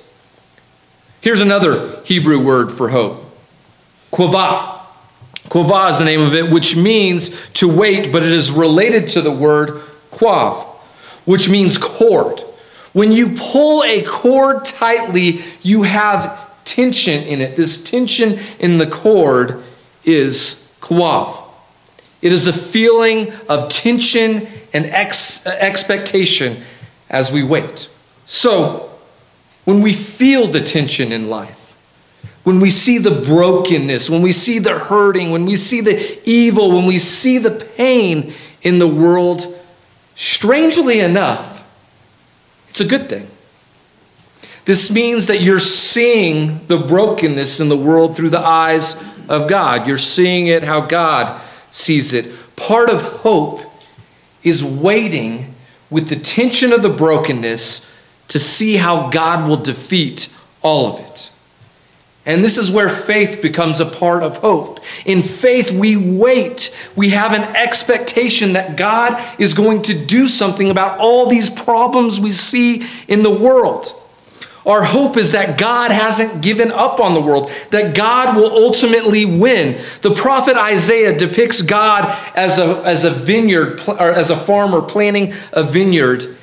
Here's 1.19 1.41
another 1.41 2.01
Hebrew 2.03 2.39
word 2.43 2.71
for 2.71 2.89
hope 2.89 3.23
quava. 4.11 4.79
Quava 5.49 5.89
is 5.89 5.99
the 5.99 6.05
name 6.05 6.21
of 6.21 6.33
it, 6.33 6.49
which 6.49 6.75
means 6.75 7.31
to 7.53 7.67
wait, 7.67 8.11
but 8.11 8.23
it 8.23 8.31
is 8.31 8.51
related 8.51 9.07
to 9.09 9.21
the 9.21 9.31
word 9.31 9.81
quav, 10.11 10.63
which 11.25 11.49
means 11.49 11.77
cord. 11.77 12.41
When 12.93 13.11
you 13.11 13.29
pull 13.35 13.83
a 13.83 14.03
cord 14.03 14.65
tightly, 14.65 15.43
you 15.61 15.83
have 15.83 16.63
tension 16.63 17.23
in 17.23 17.41
it. 17.41 17.55
This 17.55 17.83
tension 17.83 18.39
in 18.59 18.77
the 18.77 18.87
cord 18.87 19.63
is 20.05 20.67
quav. 20.79 21.39
It 22.21 22.31
is 22.31 22.47
a 22.47 22.53
feeling 22.53 23.33
of 23.49 23.69
tension 23.69 24.47
and 24.71 24.85
ex- 24.85 25.45
expectation 25.45 26.63
as 27.09 27.31
we 27.31 27.43
wait. 27.43 27.89
So, 28.25 28.89
when 29.65 29.81
we 29.81 29.93
feel 29.93 30.47
the 30.47 30.61
tension 30.61 31.11
in 31.11 31.29
life, 31.29 31.59
when 32.43 32.59
we 32.59 32.69
see 32.69 32.97
the 32.97 33.11
brokenness, 33.11 34.09
when 34.09 34.21
we 34.21 34.31
see 34.31 34.59
the 34.59 34.77
hurting, 34.77 35.31
when 35.31 35.45
we 35.45 35.55
see 35.55 35.81
the 35.81 36.19
evil, 36.29 36.71
when 36.71 36.85
we 36.85 36.99
see 36.99 37.37
the 37.37 37.51
pain 37.51 38.33
in 38.61 38.79
the 38.79 38.87
world, 38.87 39.57
strangely 40.15 40.99
enough, 40.99 41.52
it's 42.73 42.81
a 42.81 42.85
good 42.85 43.07
thing. 43.07 43.27
This 44.65 44.89
means 44.89 45.27
that 45.27 45.41
you're 45.41 45.59
seeing 45.59 46.65
the 46.65 46.77
brokenness 46.77 47.59
in 47.59 47.69
the 47.69 47.77
world 47.77 48.17
through 48.17 48.31
the 48.31 48.39
eyes 48.39 48.99
of 49.29 49.47
God. 49.47 49.85
You're 49.85 49.99
seeing 49.99 50.47
it 50.47 50.63
how 50.63 50.81
God 50.81 51.39
sees 51.69 52.13
it. 52.13 52.33
Part 52.55 52.89
of 52.89 53.03
hope 53.03 53.61
is 54.41 54.63
waiting 54.63 55.53
with 55.91 56.09
the 56.09 56.15
tension 56.15 56.73
of 56.73 56.81
the 56.81 56.89
brokenness 56.89 57.87
to 58.29 58.39
see 58.39 58.77
how 58.77 59.11
God 59.11 59.47
will 59.47 59.57
defeat 59.57 60.33
all 60.63 60.95
of 60.95 60.99
it. 61.05 61.29
And 62.25 62.43
this 62.43 62.57
is 62.57 62.71
where 62.71 62.87
faith 62.87 63.41
becomes 63.41 63.81
a 63.81 63.85
part 63.85 64.23
of 64.23 64.37
hope. 64.37 64.79
In 65.05 65.21
faith, 65.21 65.71
we 65.71 65.97
wait. 65.97 66.73
We 66.95 67.09
have 67.09 67.33
an 67.33 67.43
expectation 67.55 68.53
that 68.53 68.77
God 68.77 69.21
is 69.39 69.53
going 69.53 69.81
to 69.83 69.93
do 69.93 70.29
something 70.29 70.69
about 70.69 70.99
all 70.99 71.27
these 71.27 71.49
problems 71.49 72.21
we 72.21 72.31
see 72.31 72.87
in 73.09 73.23
the 73.23 73.29
world. 73.29 73.93
Our 74.65 74.83
hope 74.83 75.17
is 75.17 75.33
that 75.33 75.57
God 75.57 75.91
hasn't 75.91 76.41
given 76.41 76.71
up 76.71 77.01
on 77.01 77.13
the 77.13 77.19
world, 77.19 77.51
that 77.71 77.93
God 77.93 78.37
will 78.37 78.51
ultimately 78.51 79.25
win. 79.25 79.83
The 80.01 80.15
prophet 80.15 80.55
Isaiah 80.55 81.17
depicts 81.17 81.61
God 81.61 82.05
as 82.33 82.57
a, 82.57 82.81
as 82.85 83.03
a 83.03 83.09
vineyard, 83.09 83.81
or 83.85 84.11
as 84.11 84.29
a 84.29 84.37
farmer 84.37 84.81
planting 84.81 85.33
a 85.51 85.63
vineyard, 85.63 86.37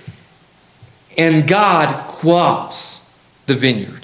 and 1.16 1.48
God 1.48 2.10
quaffs 2.10 3.00
the 3.46 3.54
vineyard 3.54 3.99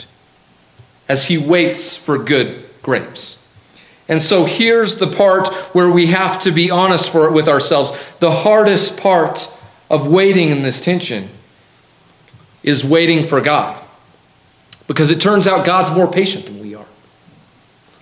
as 1.09 1.27
he 1.27 1.39
waits 1.39 1.97
for 1.97 2.19
good 2.19 2.65
grapes. 2.83 3.39
And 4.09 4.23
so 4.23 4.45
here's 4.45 4.97
the 4.97 5.07
part 5.07 5.49
where 5.75 5.91
we 5.91 6.07
have 6.07 6.41
to 6.41 6.53
be 6.53 6.71
honest 6.71 7.11
for 7.11 7.27
it 7.27 7.33
with 7.33 7.49
ourselves. 7.49 7.93
The 8.21 8.31
hardest 8.31 8.97
part 8.97 9.53
of 9.91 10.07
waiting 10.07 10.51
in 10.51 10.63
this 10.63 10.81
tension 10.81 11.29
is 12.63 12.85
waiting 12.85 13.25
for 13.25 13.41
God. 13.41 13.83
Because 14.87 15.11
it 15.11 15.21
turns 15.21 15.49
out 15.49 15.67
God's 15.67 15.91
more 15.91 16.11
patient 16.11 16.47
than 16.47 16.61
we 16.61 16.75
are. 16.75 16.87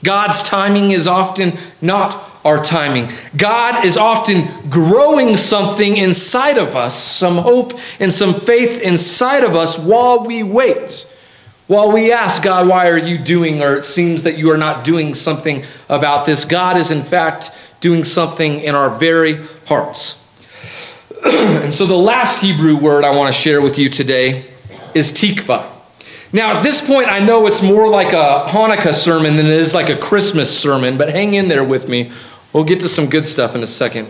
God's 0.03 0.43
timing 0.43 0.91
is 0.91 1.09
often 1.09 1.57
not 1.81 2.31
our 2.45 2.63
timing. 2.63 3.11
God 3.37 3.87
is 3.87 3.97
often 3.97 4.69
growing 4.69 5.39
something 5.39 5.97
inside 5.97 6.59
of 6.59 6.77
us, 6.77 6.95
some 6.95 7.39
hope 7.39 7.73
and 7.99 8.13
some 8.13 8.35
faith 8.35 8.81
inside 8.83 9.45
of 9.45 9.55
us 9.55 9.79
while 9.79 10.25
we 10.25 10.43
wait. 10.43 11.11
While 11.67 11.93
we 11.93 12.13
ask 12.13 12.43
God, 12.43 12.69
why 12.69 12.89
are 12.89 12.99
you 12.99 13.17
doing, 13.17 13.63
or 13.63 13.75
it 13.75 13.87
seems 13.87 14.25
that 14.25 14.37
you 14.37 14.51
are 14.51 14.59
not 14.59 14.85
doing 14.85 15.15
something 15.15 15.65
about 15.89 16.27
this, 16.27 16.45
God 16.45 16.77
is 16.77 16.91
in 16.91 17.03
fact 17.03 17.51
doing 17.81 18.05
something 18.05 18.61
in 18.61 18.75
our 18.75 18.91
very 18.91 19.43
hearts. 19.67 20.23
and 21.25 21.73
so 21.73 21.87
the 21.87 21.97
last 21.97 22.43
Hebrew 22.43 22.77
word 22.77 23.03
I 23.03 23.17
want 23.17 23.35
to 23.35 23.41
share 23.41 23.63
with 23.63 23.79
you 23.79 23.89
today 23.89 24.45
is 24.95 25.11
tikva. 25.11 25.71
Now, 26.35 26.59
at 26.59 26.63
this 26.63 26.83
point, 26.83 27.09
I 27.09 27.21
know 27.21 27.47
it's 27.47 27.63
more 27.63 27.89
like 27.89 28.13
a 28.13 28.51
Hanukkah 28.51 28.93
sermon 28.93 29.37
than 29.37 29.47
it 29.47 29.53
is 29.53 29.73
like 29.73 29.89
a 29.89 29.97
Christmas 29.97 30.55
sermon, 30.55 30.99
but 30.99 31.09
hang 31.09 31.33
in 31.35 31.49
there 31.49 31.65
with 31.65 31.89
me. 31.89 32.11
We'll 32.53 32.65
get 32.65 32.81
to 32.81 32.89
some 32.89 33.09
good 33.09 33.25
stuff 33.25 33.55
in 33.55 33.63
a 33.63 33.67
second. 33.67 34.09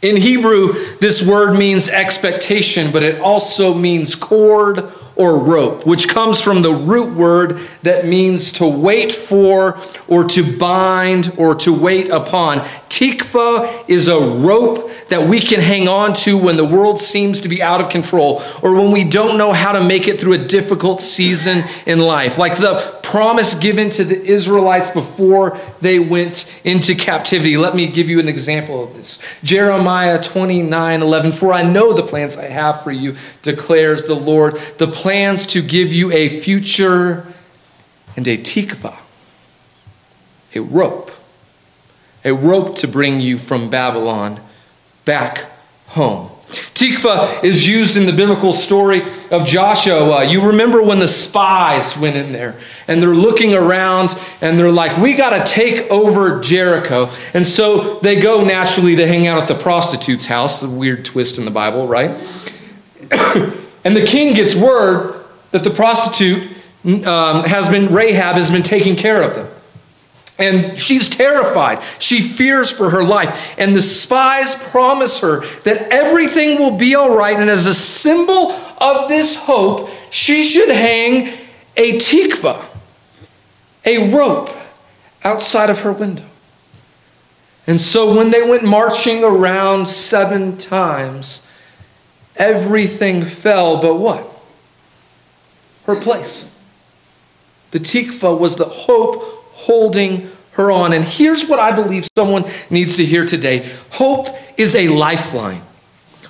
In 0.00 0.16
Hebrew, 0.16 0.96
this 0.98 1.22
word 1.22 1.58
means 1.58 1.88
expectation, 1.88 2.90
but 2.90 3.02
it 3.02 3.20
also 3.20 3.74
means 3.74 4.14
cord 4.14 4.92
or 5.16 5.38
rope, 5.38 5.86
which 5.86 6.08
comes 6.08 6.40
from 6.40 6.62
the 6.62 6.72
root 6.72 7.14
word 7.14 7.60
that 7.82 8.06
means 8.06 8.52
to 8.52 8.66
wait 8.66 9.12
for 9.12 9.78
or 10.08 10.24
to 10.24 10.58
bind 10.58 11.32
or 11.36 11.54
to 11.54 11.72
wait 11.72 12.08
upon. 12.08 12.58
Tikva 12.88 13.88
is 13.88 14.08
a 14.08 14.18
rope 14.18 14.90
that 15.08 15.28
we 15.28 15.40
can 15.40 15.60
hang 15.60 15.88
on 15.88 16.14
to 16.14 16.36
when 16.36 16.56
the 16.56 16.64
world 16.64 16.98
seems 16.98 17.40
to 17.42 17.48
be 17.48 17.62
out 17.62 17.80
of 17.80 17.88
control 17.88 18.42
or 18.62 18.74
when 18.74 18.90
we 18.90 19.04
don't 19.04 19.36
know 19.36 19.52
how 19.52 19.72
to 19.72 19.82
make 19.82 20.08
it 20.08 20.20
through 20.20 20.34
a 20.34 20.38
difficult 20.46 21.00
season 21.00 21.64
in 21.86 21.98
life. 21.98 22.38
Like 22.38 22.56
the 22.58 23.00
promise 23.12 23.54
given 23.54 23.90
to 23.90 24.04
the 24.04 24.18
Israelites 24.24 24.88
before 24.88 25.58
they 25.82 25.98
went 25.98 26.50
into 26.64 26.94
captivity. 26.94 27.58
Let 27.58 27.76
me 27.76 27.86
give 27.86 28.08
you 28.08 28.18
an 28.18 28.26
example 28.26 28.82
of 28.82 28.94
this. 28.94 29.18
Jeremiah 29.44 30.18
29 30.22 31.02
11. 31.02 31.32
For 31.32 31.52
I 31.52 31.62
know 31.62 31.92
the 31.92 32.04
plans 32.04 32.38
I 32.38 32.46
have 32.46 32.82
for 32.82 32.90
you, 32.90 33.14
declares 33.42 34.04
the 34.04 34.14
Lord, 34.14 34.54
the 34.78 34.86
plans 34.86 35.44
to 35.48 35.60
give 35.60 35.92
you 35.92 36.10
a 36.10 36.40
future 36.40 37.26
and 38.16 38.26
a 38.26 38.38
tikva, 38.38 38.96
a 40.54 40.60
rope, 40.60 41.10
a 42.24 42.32
rope 42.32 42.76
to 42.76 42.88
bring 42.88 43.20
you 43.20 43.36
from 43.36 43.68
Babylon 43.68 44.40
back 45.04 45.44
home. 45.88 46.31
Tikva 46.74 47.42
is 47.42 47.66
used 47.66 47.96
in 47.96 48.06
the 48.06 48.12
biblical 48.12 48.52
story 48.52 49.02
of 49.30 49.46
Joshua. 49.46 50.24
You 50.24 50.46
remember 50.46 50.82
when 50.82 50.98
the 50.98 51.08
spies 51.08 51.96
went 51.96 52.16
in 52.16 52.32
there 52.32 52.58
and 52.88 53.02
they're 53.02 53.14
looking 53.14 53.54
around 53.54 54.18
and 54.40 54.58
they're 54.58 54.70
like, 54.70 54.96
we 54.98 55.14
got 55.14 55.30
to 55.30 55.50
take 55.50 55.90
over 55.90 56.40
Jericho. 56.40 57.10
And 57.34 57.46
so 57.46 57.98
they 58.00 58.20
go 58.20 58.44
naturally 58.44 58.96
to 58.96 59.06
hang 59.06 59.26
out 59.26 59.38
at 59.38 59.48
the 59.48 59.54
prostitute's 59.54 60.26
house, 60.26 60.62
a 60.62 60.70
weird 60.70 61.04
twist 61.04 61.38
in 61.38 61.44
the 61.44 61.50
Bible, 61.50 61.86
right? 61.86 62.10
and 63.84 63.96
the 63.96 64.04
king 64.04 64.34
gets 64.34 64.54
word 64.54 65.24
that 65.50 65.64
the 65.64 65.70
prostitute 65.70 66.50
um, 66.84 67.44
has 67.44 67.68
been, 67.68 67.92
Rahab 67.92 68.36
has 68.36 68.50
been 68.50 68.62
taking 68.62 68.96
care 68.96 69.22
of 69.22 69.34
them. 69.34 69.48
And 70.38 70.78
she's 70.78 71.08
terrified. 71.08 71.82
She 71.98 72.20
fears 72.20 72.70
for 72.70 72.90
her 72.90 73.04
life. 73.04 73.38
And 73.58 73.76
the 73.76 73.82
spies 73.82 74.54
promise 74.54 75.20
her 75.20 75.44
that 75.64 75.92
everything 75.92 76.58
will 76.58 76.76
be 76.76 76.94
all 76.94 77.14
right. 77.14 77.36
And 77.36 77.50
as 77.50 77.66
a 77.66 77.74
symbol 77.74 78.52
of 78.78 79.08
this 79.08 79.34
hope, 79.34 79.90
she 80.10 80.42
should 80.42 80.70
hang 80.70 81.38
a 81.76 81.98
tikva, 81.98 82.64
a 83.84 84.12
rope, 84.12 84.50
outside 85.24 85.70
of 85.70 85.80
her 85.80 85.92
window. 85.92 86.24
And 87.66 87.80
so 87.80 88.16
when 88.16 88.30
they 88.30 88.42
went 88.42 88.64
marching 88.64 89.22
around 89.22 89.86
seven 89.86 90.56
times, 90.56 91.46
everything 92.36 93.22
fell 93.22 93.80
but 93.80 93.96
what? 93.96 94.26
Her 95.84 95.94
place. 95.94 96.50
The 97.70 97.78
tikva 97.78 98.36
was 98.36 98.56
the 98.56 98.64
hope 98.64 99.41
holding 99.62 100.30
her 100.52 100.70
on. 100.70 100.92
And 100.92 101.04
here's 101.04 101.46
what 101.46 101.58
I 101.58 101.72
believe 101.72 102.08
someone 102.16 102.44
needs 102.70 102.96
to 102.96 103.04
hear 103.04 103.24
today 103.24 103.70
hope 103.90 104.28
is 104.56 104.76
a 104.76 104.88
lifeline. 104.88 105.62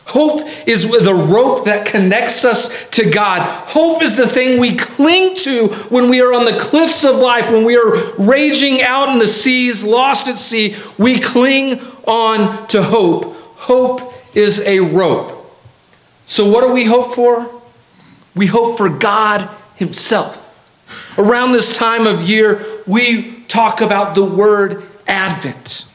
Hope 0.04 0.46
is 0.66 0.88
the 0.90 1.14
rope 1.14 1.64
that 1.64 1.86
connects 1.86 2.44
us 2.44 2.68
to 2.90 3.08
God. 3.08 3.42
Hope 3.68 4.02
is 4.02 4.16
the 4.16 4.26
thing 4.26 4.60
we 4.60 4.76
cling 4.76 5.36
to 5.36 5.68
when 5.88 6.10
we 6.10 6.20
are 6.20 6.34
on 6.34 6.44
the 6.44 6.58
cliffs 6.58 7.04
of 7.04 7.16
life, 7.16 7.50
when 7.50 7.64
we 7.64 7.76
are 7.76 8.12
raging 8.18 8.82
out 8.82 9.08
in 9.08 9.18
the 9.18 9.28
seas, 9.28 9.84
lost 9.84 10.28
at 10.28 10.36
sea. 10.36 10.76
We 10.98 11.18
cling 11.18 11.80
on 12.06 12.66
to 12.68 12.82
hope. 12.82 13.36
Hope 13.56 14.12
is 14.34 14.60
a 14.60 14.80
rope. 14.80 15.38
So, 16.26 16.48
what 16.50 16.62
do 16.62 16.72
we 16.72 16.84
hope 16.84 17.14
for? 17.14 17.48
We 18.34 18.46
hope 18.46 18.76
for 18.76 18.88
God 18.88 19.48
Himself. 19.76 20.41
Around 21.18 21.52
this 21.52 21.76
time 21.76 22.06
of 22.06 22.22
year, 22.22 22.64
we 22.86 23.42
talk 23.42 23.80
about 23.80 24.14
the 24.14 24.24
word 24.24 24.82
Advent. 25.06 25.86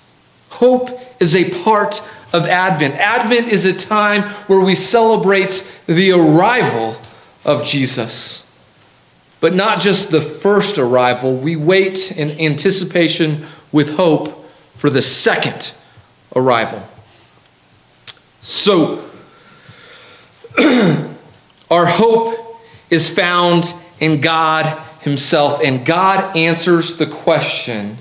Hope 0.49 1.01
is 1.19 1.35
a 1.35 1.49
part 1.63 2.01
of 2.33 2.45
Advent. 2.45 2.95
Advent 2.95 3.47
is 3.47 3.65
a 3.65 3.73
time 3.73 4.23
where 4.47 4.59
we 4.59 4.75
celebrate 4.75 5.67
the 5.87 6.11
arrival 6.11 6.97
of 7.45 7.63
Jesus. 7.63 8.45
But 9.39 9.55
not 9.55 9.81
just 9.81 10.09
the 10.09 10.21
first 10.21 10.77
arrival, 10.77 11.35
we 11.35 11.55
wait 11.55 12.11
in 12.11 12.31
anticipation 12.39 13.45
with 13.71 13.95
hope 13.95 14.45
for 14.75 14.89
the 14.89 15.01
second 15.01 15.73
arrival. 16.35 16.87
So, 18.41 19.03
our 21.71 21.85
hope 21.85 22.59
is 22.89 23.09
found 23.09 23.73
in 23.99 24.21
God 24.21 24.65
Himself, 25.01 25.61
and 25.63 25.85
God 25.85 26.35
answers 26.35 26.97
the 26.97 27.05
question 27.05 27.97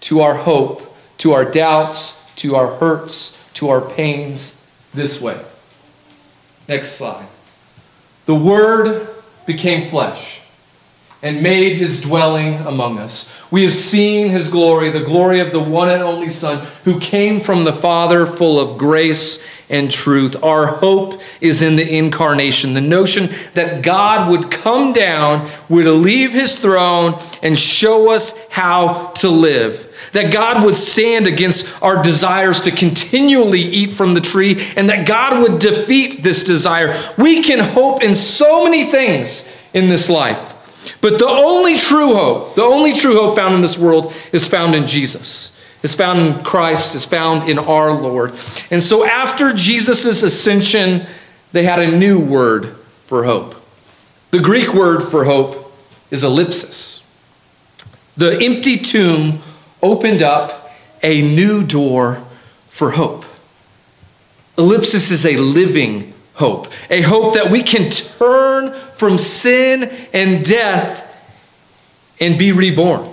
to 0.00 0.20
our 0.20 0.34
hope, 0.34 0.96
to 1.18 1.32
our 1.32 1.44
doubts, 1.44 2.14
to 2.36 2.54
our 2.54 2.74
hurts, 2.76 3.38
to 3.54 3.68
our 3.68 3.80
pains 3.80 4.60
this 4.94 5.20
way. 5.20 5.40
Next 6.68 6.92
slide. 6.92 7.26
The 8.26 8.34
Word 8.34 9.08
became 9.46 9.88
flesh 9.88 10.37
and 11.22 11.42
made 11.42 11.74
his 11.74 12.00
dwelling 12.00 12.54
among 12.66 12.98
us. 12.98 13.32
We 13.50 13.64
have 13.64 13.74
seen 13.74 14.28
his 14.28 14.50
glory, 14.50 14.90
the 14.90 15.00
glory 15.00 15.40
of 15.40 15.50
the 15.50 15.60
one 15.60 15.88
and 15.88 16.02
only 16.02 16.28
Son 16.28 16.66
who 16.84 17.00
came 17.00 17.40
from 17.40 17.64
the 17.64 17.72
Father, 17.72 18.24
full 18.24 18.60
of 18.60 18.78
grace 18.78 19.42
and 19.68 19.90
truth. 19.90 20.42
Our 20.44 20.66
hope 20.66 21.20
is 21.40 21.60
in 21.60 21.76
the 21.76 21.96
incarnation, 21.96 22.74
the 22.74 22.80
notion 22.80 23.30
that 23.54 23.82
God 23.82 24.30
would 24.30 24.50
come 24.50 24.92
down, 24.92 25.50
would 25.68 25.86
leave 25.86 26.32
his 26.32 26.56
throne, 26.56 27.20
and 27.42 27.58
show 27.58 28.10
us 28.12 28.32
how 28.48 29.08
to 29.16 29.28
live. 29.28 29.86
That 30.12 30.32
God 30.32 30.64
would 30.64 30.76
stand 30.76 31.26
against 31.26 31.66
our 31.82 32.02
desires 32.02 32.60
to 32.60 32.70
continually 32.70 33.60
eat 33.60 33.92
from 33.92 34.14
the 34.14 34.20
tree, 34.20 34.72
and 34.76 34.88
that 34.88 35.06
God 35.06 35.42
would 35.42 35.60
defeat 35.60 36.22
this 36.22 36.44
desire. 36.44 36.96
We 37.18 37.42
can 37.42 37.58
hope 37.58 38.02
in 38.02 38.14
so 38.14 38.62
many 38.64 38.88
things 38.88 39.46
in 39.74 39.88
this 39.88 40.08
life. 40.08 40.54
But 41.00 41.18
the 41.18 41.28
only 41.28 41.76
true 41.76 42.14
hope, 42.14 42.54
the 42.54 42.62
only 42.62 42.92
true 42.92 43.14
hope 43.14 43.36
found 43.36 43.54
in 43.54 43.60
this 43.60 43.78
world 43.78 44.12
is 44.32 44.46
found 44.46 44.74
in 44.74 44.86
Jesus. 44.86 45.54
Is 45.82 45.94
found 45.94 46.18
in 46.18 46.42
Christ, 46.42 46.96
is 46.96 47.04
found 47.04 47.48
in 47.48 47.58
our 47.58 47.92
Lord. 47.92 48.34
And 48.70 48.82
so 48.82 49.04
after 49.04 49.52
Jesus' 49.52 50.22
ascension, 50.22 51.06
they 51.52 51.62
had 51.62 51.78
a 51.78 51.96
new 51.96 52.18
word 52.18 52.74
for 53.06 53.24
hope. 53.24 53.54
The 54.30 54.40
Greek 54.40 54.74
word 54.74 55.02
for 55.02 55.24
hope 55.24 55.72
is 56.10 56.24
elpis. 56.24 57.02
The 58.16 58.42
empty 58.42 58.76
tomb 58.76 59.40
opened 59.80 60.22
up 60.22 60.72
a 61.02 61.22
new 61.22 61.64
door 61.64 62.24
for 62.68 62.90
hope. 62.92 63.24
Elpis 64.56 65.12
is 65.12 65.24
a 65.24 65.36
living 65.36 66.12
hope, 66.38 66.68
a 66.88 67.02
hope 67.02 67.34
that 67.34 67.50
we 67.50 67.62
can 67.62 67.90
turn 67.90 68.72
from 68.94 69.18
sin 69.18 69.84
and 70.12 70.44
death 70.44 71.04
and 72.20 72.38
be 72.38 72.52
reborn. 72.52 73.12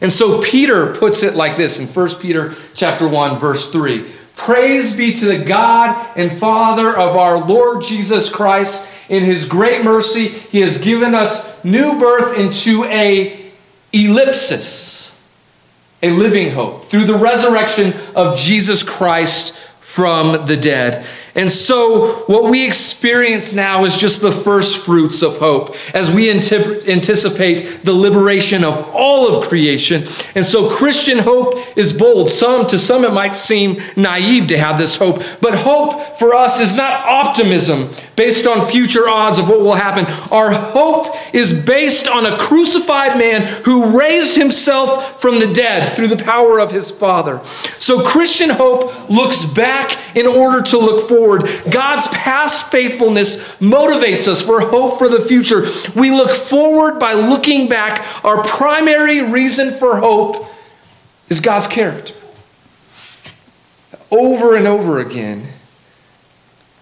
And 0.00 0.12
so 0.12 0.42
Peter 0.42 0.92
puts 0.94 1.22
it 1.22 1.36
like 1.36 1.56
this 1.56 1.78
in 1.78 1.86
1 1.86 2.08
Peter 2.20 2.54
chapter 2.74 3.06
1 3.06 3.38
verse 3.38 3.70
3. 3.70 4.04
Praise 4.34 4.92
be 4.92 5.12
to 5.14 5.26
the 5.26 5.38
God 5.38 6.10
and 6.16 6.32
Father 6.32 6.96
of 6.96 7.16
our 7.16 7.38
Lord 7.38 7.84
Jesus 7.84 8.28
Christ. 8.28 8.90
In 9.08 9.22
his 9.22 9.44
great 9.44 9.84
mercy, 9.84 10.26
he 10.26 10.62
has 10.62 10.78
given 10.78 11.14
us 11.14 11.64
new 11.64 11.98
birth 11.98 12.36
into 12.36 12.84
a 12.86 13.52
elpis, 13.92 15.12
a 16.02 16.10
living 16.10 16.50
hope, 16.52 16.86
through 16.86 17.04
the 17.04 17.14
resurrection 17.14 17.94
of 18.16 18.36
Jesus 18.36 18.82
Christ 18.82 19.54
from 19.80 20.46
the 20.46 20.56
dead. 20.56 21.06
And 21.34 21.50
so, 21.50 22.24
what 22.26 22.50
we 22.50 22.66
experience 22.66 23.54
now 23.54 23.86
is 23.86 23.96
just 23.96 24.20
the 24.20 24.32
first 24.32 24.84
fruits 24.84 25.22
of 25.22 25.38
hope 25.38 25.74
as 25.94 26.10
we 26.10 26.30
anticipate 26.30 27.84
the 27.84 27.94
liberation 27.94 28.64
of 28.64 28.90
all 28.92 29.34
of 29.34 29.48
creation. 29.48 30.04
And 30.34 30.44
so, 30.44 30.70
Christian 30.70 31.18
hope 31.20 31.54
is 31.76 31.94
bold. 31.94 32.28
Some, 32.28 32.66
to 32.66 32.76
some, 32.76 33.02
it 33.04 33.14
might 33.14 33.34
seem 33.34 33.80
naive 33.96 34.48
to 34.48 34.58
have 34.58 34.76
this 34.76 34.96
hope, 34.96 35.22
but 35.40 35.54
hope 35.54 36.18
for 36.18 36.34
us 36.34 36.60
is 36.60 36.74
not 36.74 37.06
optimism 37.06 37.88
based 38.16 38.46
on 38.46 38.66
future 38.66 39.08
odds 39.08 39.38
of 39.38 39.48
what 39.48 39.60
will 39.60 39.74
happen. 39.74 40.06
Our 40.30 40.50
hope 40.52 41.16
is 41.34 41.52
based 41.52 42.08
on 42.08 42.26
a 42.26 42.36
crucified 42.38 43.18
man 43.18 43.62
who 43.64 43.98
raised 43.98 44.36
himself 44.36 45.20
from 45.20 45.38
the 45.38 45.52
dead 45.52 45.94
through 45.96 46.08
the 46.08 46.22
power 46.22 46.58
of 46.58 46.70
his 46.70 46.90
Father. 46.90 47.40
So, 47.78 48.02
Christian 48.02 48.50
hope 48.50 49.08
looks 49.08 49.44
back 49.44 49.98
in 50.16 50.26
order 50.26 50.62
to 50.62 50.78
look 50.78 51.08
forward. 51.08 51.48
God's 51.70 52.08
past 52.08 52.70
faithfulness 52.70 53.36
motivates 53.58 54.28
us 54.28 54.42
for 54.42 54.60
hope 54.60 54.98
for 54.98 55.08
the 55.08 55.20
future. 55.20 55.66
We 55.98 56.10
look 56.10 56.30
forward 56.30 56.98
by 56.98 57.14
looking 57.14 57.68
back. 57.68 58.24
Our 58.24 58.42
primary 58.44 59.22
reason 59.22 59.72
for 59.72 59.98
hope 59.98 60.46
is 61.28 61.40
God's 61.40 61.66
character. 61.66 62.14
Over 64.10 64.54
and 64.54 64.66
over 64.66 65.00
again, 65.00 65.48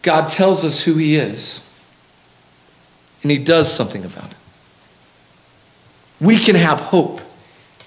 God 0.03 0.29
tells 0.29 0.65
us 0.65 0.81
who 0.81 0.95
He 0.95 1.17
is, 1.17 1.67
and 3.23 3.31
He 3.31 3.39
does 3.39 3.73
something 3.73 4.05
about 4.05 4.33
it. 4.33 4.37
We 6.21 6.39
can 6.39 6.57
have 6.57 6.81
hope 6.81 7.21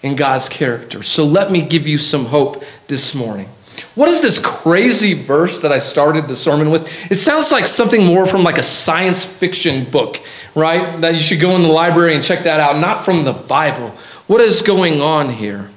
in 0.01 0.15
God's 0.15 0.49
character. 0.49 1.01
So 1.03 1.25
let 1.25 1.51
me 1.51 1.61
give 1.61 1.87
you 1.87 1.97
some 1.97 2.25
hope 2.25 2.63
this 2.87 3.15
morning. 3.15 3.47
What 3.95 4.09
is 4.09 4.21
this 4.21 4.37
crazy 4.37 5.13
verse 5.13 5.59
that 5.61 5.71
I 5.71 5.77
started 5.77 6.27
the 6.27 6.35
sermon 6.35 6.69
with? 6.69 6.91
It 7.11 7.15
sounds 7.15 7.51
like 7.51 7.65
something 7.65 8.03
more 8.03 8.25
from 8.25 8.43
like 8.43 8.57
a 8.57 8.63
science 8.63 9.25
fiction 9.25 9.89
book, 9.89 10.19
right? 10.53 10.99
That 11.01 11.15
you 11.15 11.21
should 11.21 11.39
go 11.39 11.55
in 11.55 11.63
the 11.63 11.69
library 11.69 12.13
and 12.15 12.23
check 12.23 12.43
that 12.43 12.59
out, 12.59 12.77
not 12.77 13.05
from 13.05 13.23
the 13.23 13.33
Bible. 13.33 13.89
What 14.27 14.41
is 14.41 14.61
going 14.61 15.01
on 15.01 15.29
here? 15.29 15.71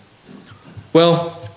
Well, 0.93 1.49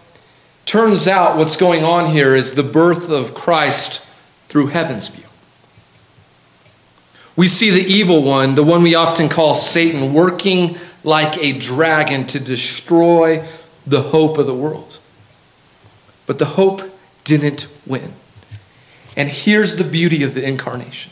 turns 0.65 1.07
out 1.07 1.37
what's 1.37 1.55
going 1.55 1.83
on 1.83 2.13
here 2.13 2.35
is 2.35 2.53
the 2.53 2.63
birth 2.63 3.09
of 3.09 3.33
Christ 3.33 4.05
through 4.49 4.67
heaven's 4.67 5.07
view. 5.07 5.23
We 7.35 7.47
see 7.47 7.69
the 7.69 7.85
evil 7.85 8.21
one, 8.21 8.55
the 8.55 8.63
one 8.63 8.83
we 8.83 8.95
often 8.95 9.29
call 9.29 9.55
Satan, 9.55 10.13
working 10.13 10.77
like 11.05 11.37
a 11.37 11.57
dragon 11.57 12.27
to 12.27 12.39
destroy 12.39 13.47
the 13.87 14.01
hope 14.01 14.37
of 14.37 14.45
the 14.45 14.53
world. 14.53 14.97
But 16.27 16.37
the 16.37 16.45
hope 16.45 16.81
didn't 17.23 17.67
win. 17.85 18.13
And 19.15 19.29
here's 19.29 19.77
the 19.77 19.83
beauty 19.83 20.23
of 20.23 20.33
the 20.33 20.45
incarnation 20.45 21.11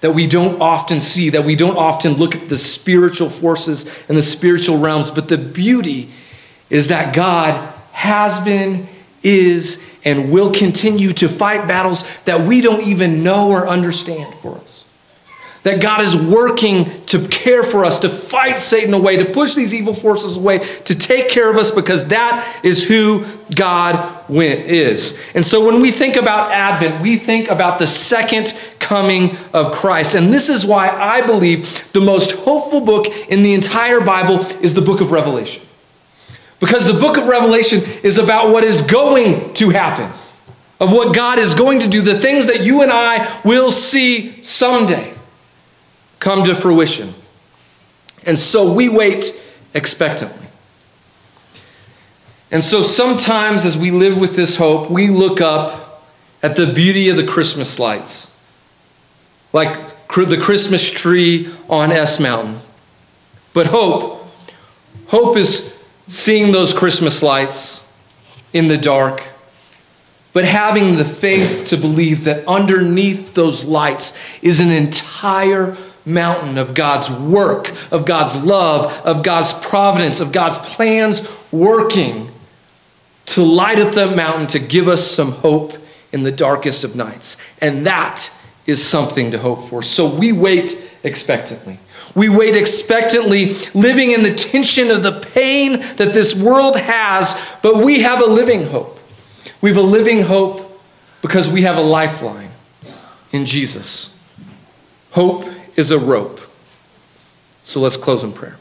that 0.00 0.12
we 0.12 0.26
don't 0.26 0.60
often 0.60 1.00
see, 1.00 1.30
that 1.30 1.44
we 1.44 1.56
don't 1.56 1.78
often 1.78 2.12
look 2.12 2.36
at 2.36 2.50
the 2.50 2.58
spiritual 2.58 3.30
forces 3.30 3.90
and 4.06 4.18
the 4.18 4.22
spiritual 4.22 4.76
realms, 4.76 5.10
but 5.10 5.28
the 5.28 5.38
beauty 5.38 6.10
is 6.68 6.88
that 6.88 7.14
God 7.14 7.72
has 7.92 8.38
been, 8.40 8.86
is, 9.22 9.82
and 10.04 10.30
will 10.30 10.52
continue 10.52 11.12
to 11.14 11.28
fight 11.28 11.66
battles 11.66 12.04
that 12.24 12.46
we 12.46 12.60
don't 12.60 12.82
even 12.86 13.22
know 13.24 13.50
or 13.50 13.66
understand 13.68 14.34
for 14.34 14.56
us. 14.58 14.84
that 15.64 15.80
God 15.80 16.02
is 16.02 16.14
working 16.14 17.04
to 17.06 17.26
care 17.28 17.62
for 17.62 17.84
us, 17.84 17.98
to 18.00 18.08
fight 18.08 18.60
Satan 18.60 18.94
away, 18.94 19.16
to 19.16 19.24
push 19.24 19.54
these 19.54 19.74
evil 19.74 19.94
forces 19.94 20.36
away, 20.36 20.58
to 20.84 20.94
take 20.94 21.28
care 21.28 21.50
of 21.50 21.56
us 21.56 21.70
because 21.70 22.06
that 22.08 22.60
is 22.62 22.84
who 22.84 23.24
God 23.54 24.30
is. 24.30 25.18
And 25.34 25.44
so 25.44 25.64
when 25.64 25.80
we 25.80 25.90
think 25.90 26.16
about 26.16 26.50
Advent, 26.52 27.02
we 27.02 27.16
think 27.16 27.48
about 27.48 27.78
the 27.78 27.86
second 27.86 28.54
coming 28.78 29.36
of 29.54 29.72
Christ. 29.72 30.14
And 30.14 30.32
this 30.32 30.50
is 30.50 30.66
why 30.66 30.90
I 30.90 31.22
believe 31.22 31.82
the 31.92 32.00
most 32.02 32.32
hopeful 32.32 32.82
book 32.82 33.06
in 33.30 33.42
the 33.42 33.54
entire 33.54 34.00
Bible 34.00 34.40
is 34.62 34.74
the 34.74 34.82
book 34.82 35.00
of 35.00 35.12
Revelation. 35.12 35.62
Because 36.64 36.86
the 36.86 36.94
book 36.94 37.18
of 37.18 37.26
Revelation 37.26 37.82
is 38.02 38.16
about 38.16 38.48
what 38.48 38.64
is 38.64 38.80
going 38.80 39.52
to 39.52 39.68
happen, 39.68 40.10
of 40.80 40.90
what 40.90 41.14
God 41.14 41.38
is 41.38 41.52
going 41.52 41.80
to 41.80 41.88
do, 41.88 42.00
the 42.00 42.18
things 42.18 42.46
that 42.46 42.62
you 42.62 42.80
and 42.80 42.90
I 42.90 43.38
will 43.44 43.70
see 43.70 44.42
someday 44.42 45.12
come 46.20 46.42
to 46.44 46.54
fruition. 46.54 47.12
And 48.24 48.38
so 48.38 48.72
we 48.72 48.88
wait 48.88 49.38
expectantly. 49.74 50.46
And 52.50 52.64
so 52.64 52.80
sometimes 52.80 53.66
as 53.66 53.76
we 53.76 53.90
live 53.90 54.18
with 54.18 54.34
this 54.34 54.56
hope, 54.56 54.90
we 54.90 55.08
look 55.08 55.42
up 55.42 56.02
at 56.42 56.56
the 56.56 56.72
beauty 56.72 57.10
of 57.10 57.18
the 57.18 57.26
Christmas 57.26 57.78
lights, 57.78 58.34
like 59.52 59.74
the 60.08 60.40
Christmas 60.40 60.90
tree 60.90 61.52
on 61.68 61.92
S 61.92 62.18
Mountain. 62.18 62.60
But 63.52 63.66
hope, 63.66 64.26
hope 65.08 65.36
is 65.36 65.73
seeing 66.06 66.52
those 66.52 66.72
Christmas 66.72 67.22
lights 67.22 67.86
in 68.52 68.68
the 68.68 68.78
dark, 68.78 69.22
but 70.32 70.44
having 70.44 70.96
the 70.96 71.04
faith 71.04 71.68
to 71.68 71.76
believe 71.76 72.24
that 72.24 72.46
underneath 72.46 73.34
those 73.34 73.64
lights 73.64 74.16
is 74.42 74.60
an 74.60 74.70
entire 74.70 75.76
mountain 76.04 76.58
of 76.58 76.74
God's 76.74 77.10
work, 77.10 77.72
of 77.92 78.04
God's 78.04 78.36
love, 78.36 78.92
of 79.06 79.22
God's 79.22 79.52
providence, 79.52 80.20
of 80.20 80.32
God's 80.32 80.58
plans 80.58 81.26
working 81.50 82.30
to 83.26 83.42
light 83.42 83.78
up 83.78 83.94
that 83.94 84.14
mountain 84.14 84.46
to 84.48 84.58
give 84.58 84.88
us 84.88 85.08
some 85.08 85.32
hope 85.32 85.74
in 86.12 86.22
the 86.22 86.32
darkest 86.32 86.84
of 86.84 86.94
nights. 86.94 87.36
And 87.60 87.86
that 87.86 88.30
is 88.66 88.84
something 88.84 89.30
to 89.30 89.38
hope 89.38 89.68
for. 89.68 89.82
So 89.82 90.06
we 90.06 90.32
wait 90.32 90.78
expectantly. 91.02 91.78
We 92.14 92.28
wait 92.28 92.54
expectantly, 92.56 93.54
living 93.74 94.12
in 94.12 94.22
the 94.22 94.34
tension 94.34 94.90
of 94.90 95.02
the 95.02 95.20
pain 95.20 95.80
that 95.96 96.12
this 96.12 96.34
world 96.34 96.76
has, 96.76 97.36
but 97.62 97.78
we 97.78 98.02
have 98.02 98.20
a 98.20 98.26
living 98.26 98.66
hope. 98.66 98.98
We 99.60 99.70
have 99.70 99.78
a 99.78 99.82
living 99.82 100.22
hope 100.22 100.80
because 101.22 101.50
we 101.50 101.62
have 101.62 101.76
a 101.76 101.82
lifeline 101.82 102.50
in 103.32 103.46
Jesus. 103.46 104.14
Hope 105.12 105.46
is 105.76 105.90
a 105.90 105.98
rope. 105.98 106.40
So 107.64 107.80
let's 107.80 107.96
close 107.96 108.22
in 108.22 108.32
prayer. 108.32 108.58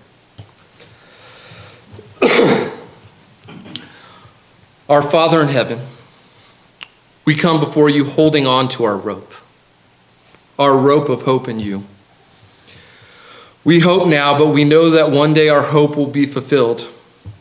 our 4.89 5.01
Father 5.01 5.41
in 5.41 5.49
heaven, 5.49 5.79
we 7.25 7.35
come 7.35 7.59
before 7.59 7.89
you 7.89 8.05
holding 8.05 8.47
on 8.47 8.67
to 8.69 8.83
our 8.83 8.97
rope, 8.97 9.33
our 10.57 10.75
rope 10.75 11.09
of 11.09 11.23
hope 11.23 11.47
in 11.47 11.59
you. 11.59 11.83
We 13.63 13.79
hope 13.79 14.07
now, 14.07 14.37
but 14.37 14.47
we 14.47 14.63
know 14.65 14.89
that 14.89 15.11
one 15.11 15.33
day 15.33 15.49
our 15.49 15.61
hope 15.61 15.95
will 15.95 16.07
be 16.07 16.25
fulfilled, 16.25 16.89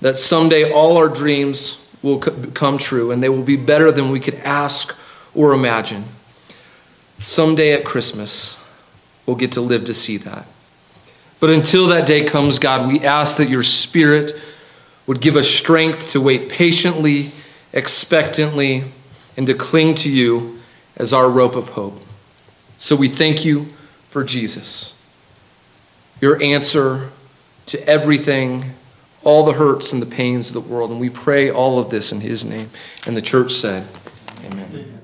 that 0.00 0.16
someday 0.16 0.70
all 0.70 0.96
our 0.96 1.08
dreams 1.08 1.84
will 2.02 2.18
come 2.18 2.78
true 2.78 3.10
and 3.10 3.22
they 3.22 3.28
will 3.28 3.42
be 3.42 3.56
better 3.56 3.90
than 3.90 4.10
we 4.10 4.20
could 4.20 4.36
ask 4.36 4.96
or 5.34 5.52
imagine. 5.52 6.04
Someday 7.20 7.72
at 7.72 7.84
Christmas, 7.84 8.56
we'll 9.26 9.36
get 9.36 9.52
to 9.52 9.60
live 9.60 9.84
to 9.86 9.94
see 9.94 10.16
that. 10.18 10.46
But 11.40 11.50
until 11.50 11.88
that 11.88 12.06
day 12.06 12.24
comes, 12.24 12.58
God, 12.58 12.86
we 12.86 13.00
ask 13.00 13.36
that 13.38 13.48
your 13.48 13.64
Spirit 13.64 14.40
would 15.06 15.20
give 15.20 15.36
us 15.36 15.48
strength 15.48 16.12
to 16.12 16.20
wait 16.20 16.48
patiently, 16.48 17.30
expectantly, 17.72 18.84
and 19.36 19.46
to 19.48 19.54
cling 19.54 19.96
to 19.96 20.10
you 20.10 20.60
as 20.96 21.12
our 21.12 21.28
rope 21.28 21.56
of 21.56 21.70
hope. 21.70 22.00
So 22.78 22.94
we 22.94 23.08
thank 23.08 23.44
you 23.44 23.66
for 24.08 24.22
Jesus, 24.22 24.94
your 26.22 26.40
answer 26.40 27.10
to 27.66 27.86
everything, 27.86 28.64
all 29.24 29.44
the 29.44 29.52
hurts 29.52 29.92
and 29.92 30.00
the 30.00 30.06
pains 30.06 30.48
of 30.48 30.54
the 30.54 30.60
world. 30.60 30.90
And 30.90 31.00
we 31.00 31.10
pray 31.10 31.50
all 31.50 31.78
of 31.78 31.90
this 31.90 32.12
in 32.12 32.20
his 32.20 32.44
name. 32.44 32.70
And 33.06 33.14
the 33.16 33.20
church 33.20 33.52
said, 33.52 33.86
Amen. 34.44 35.01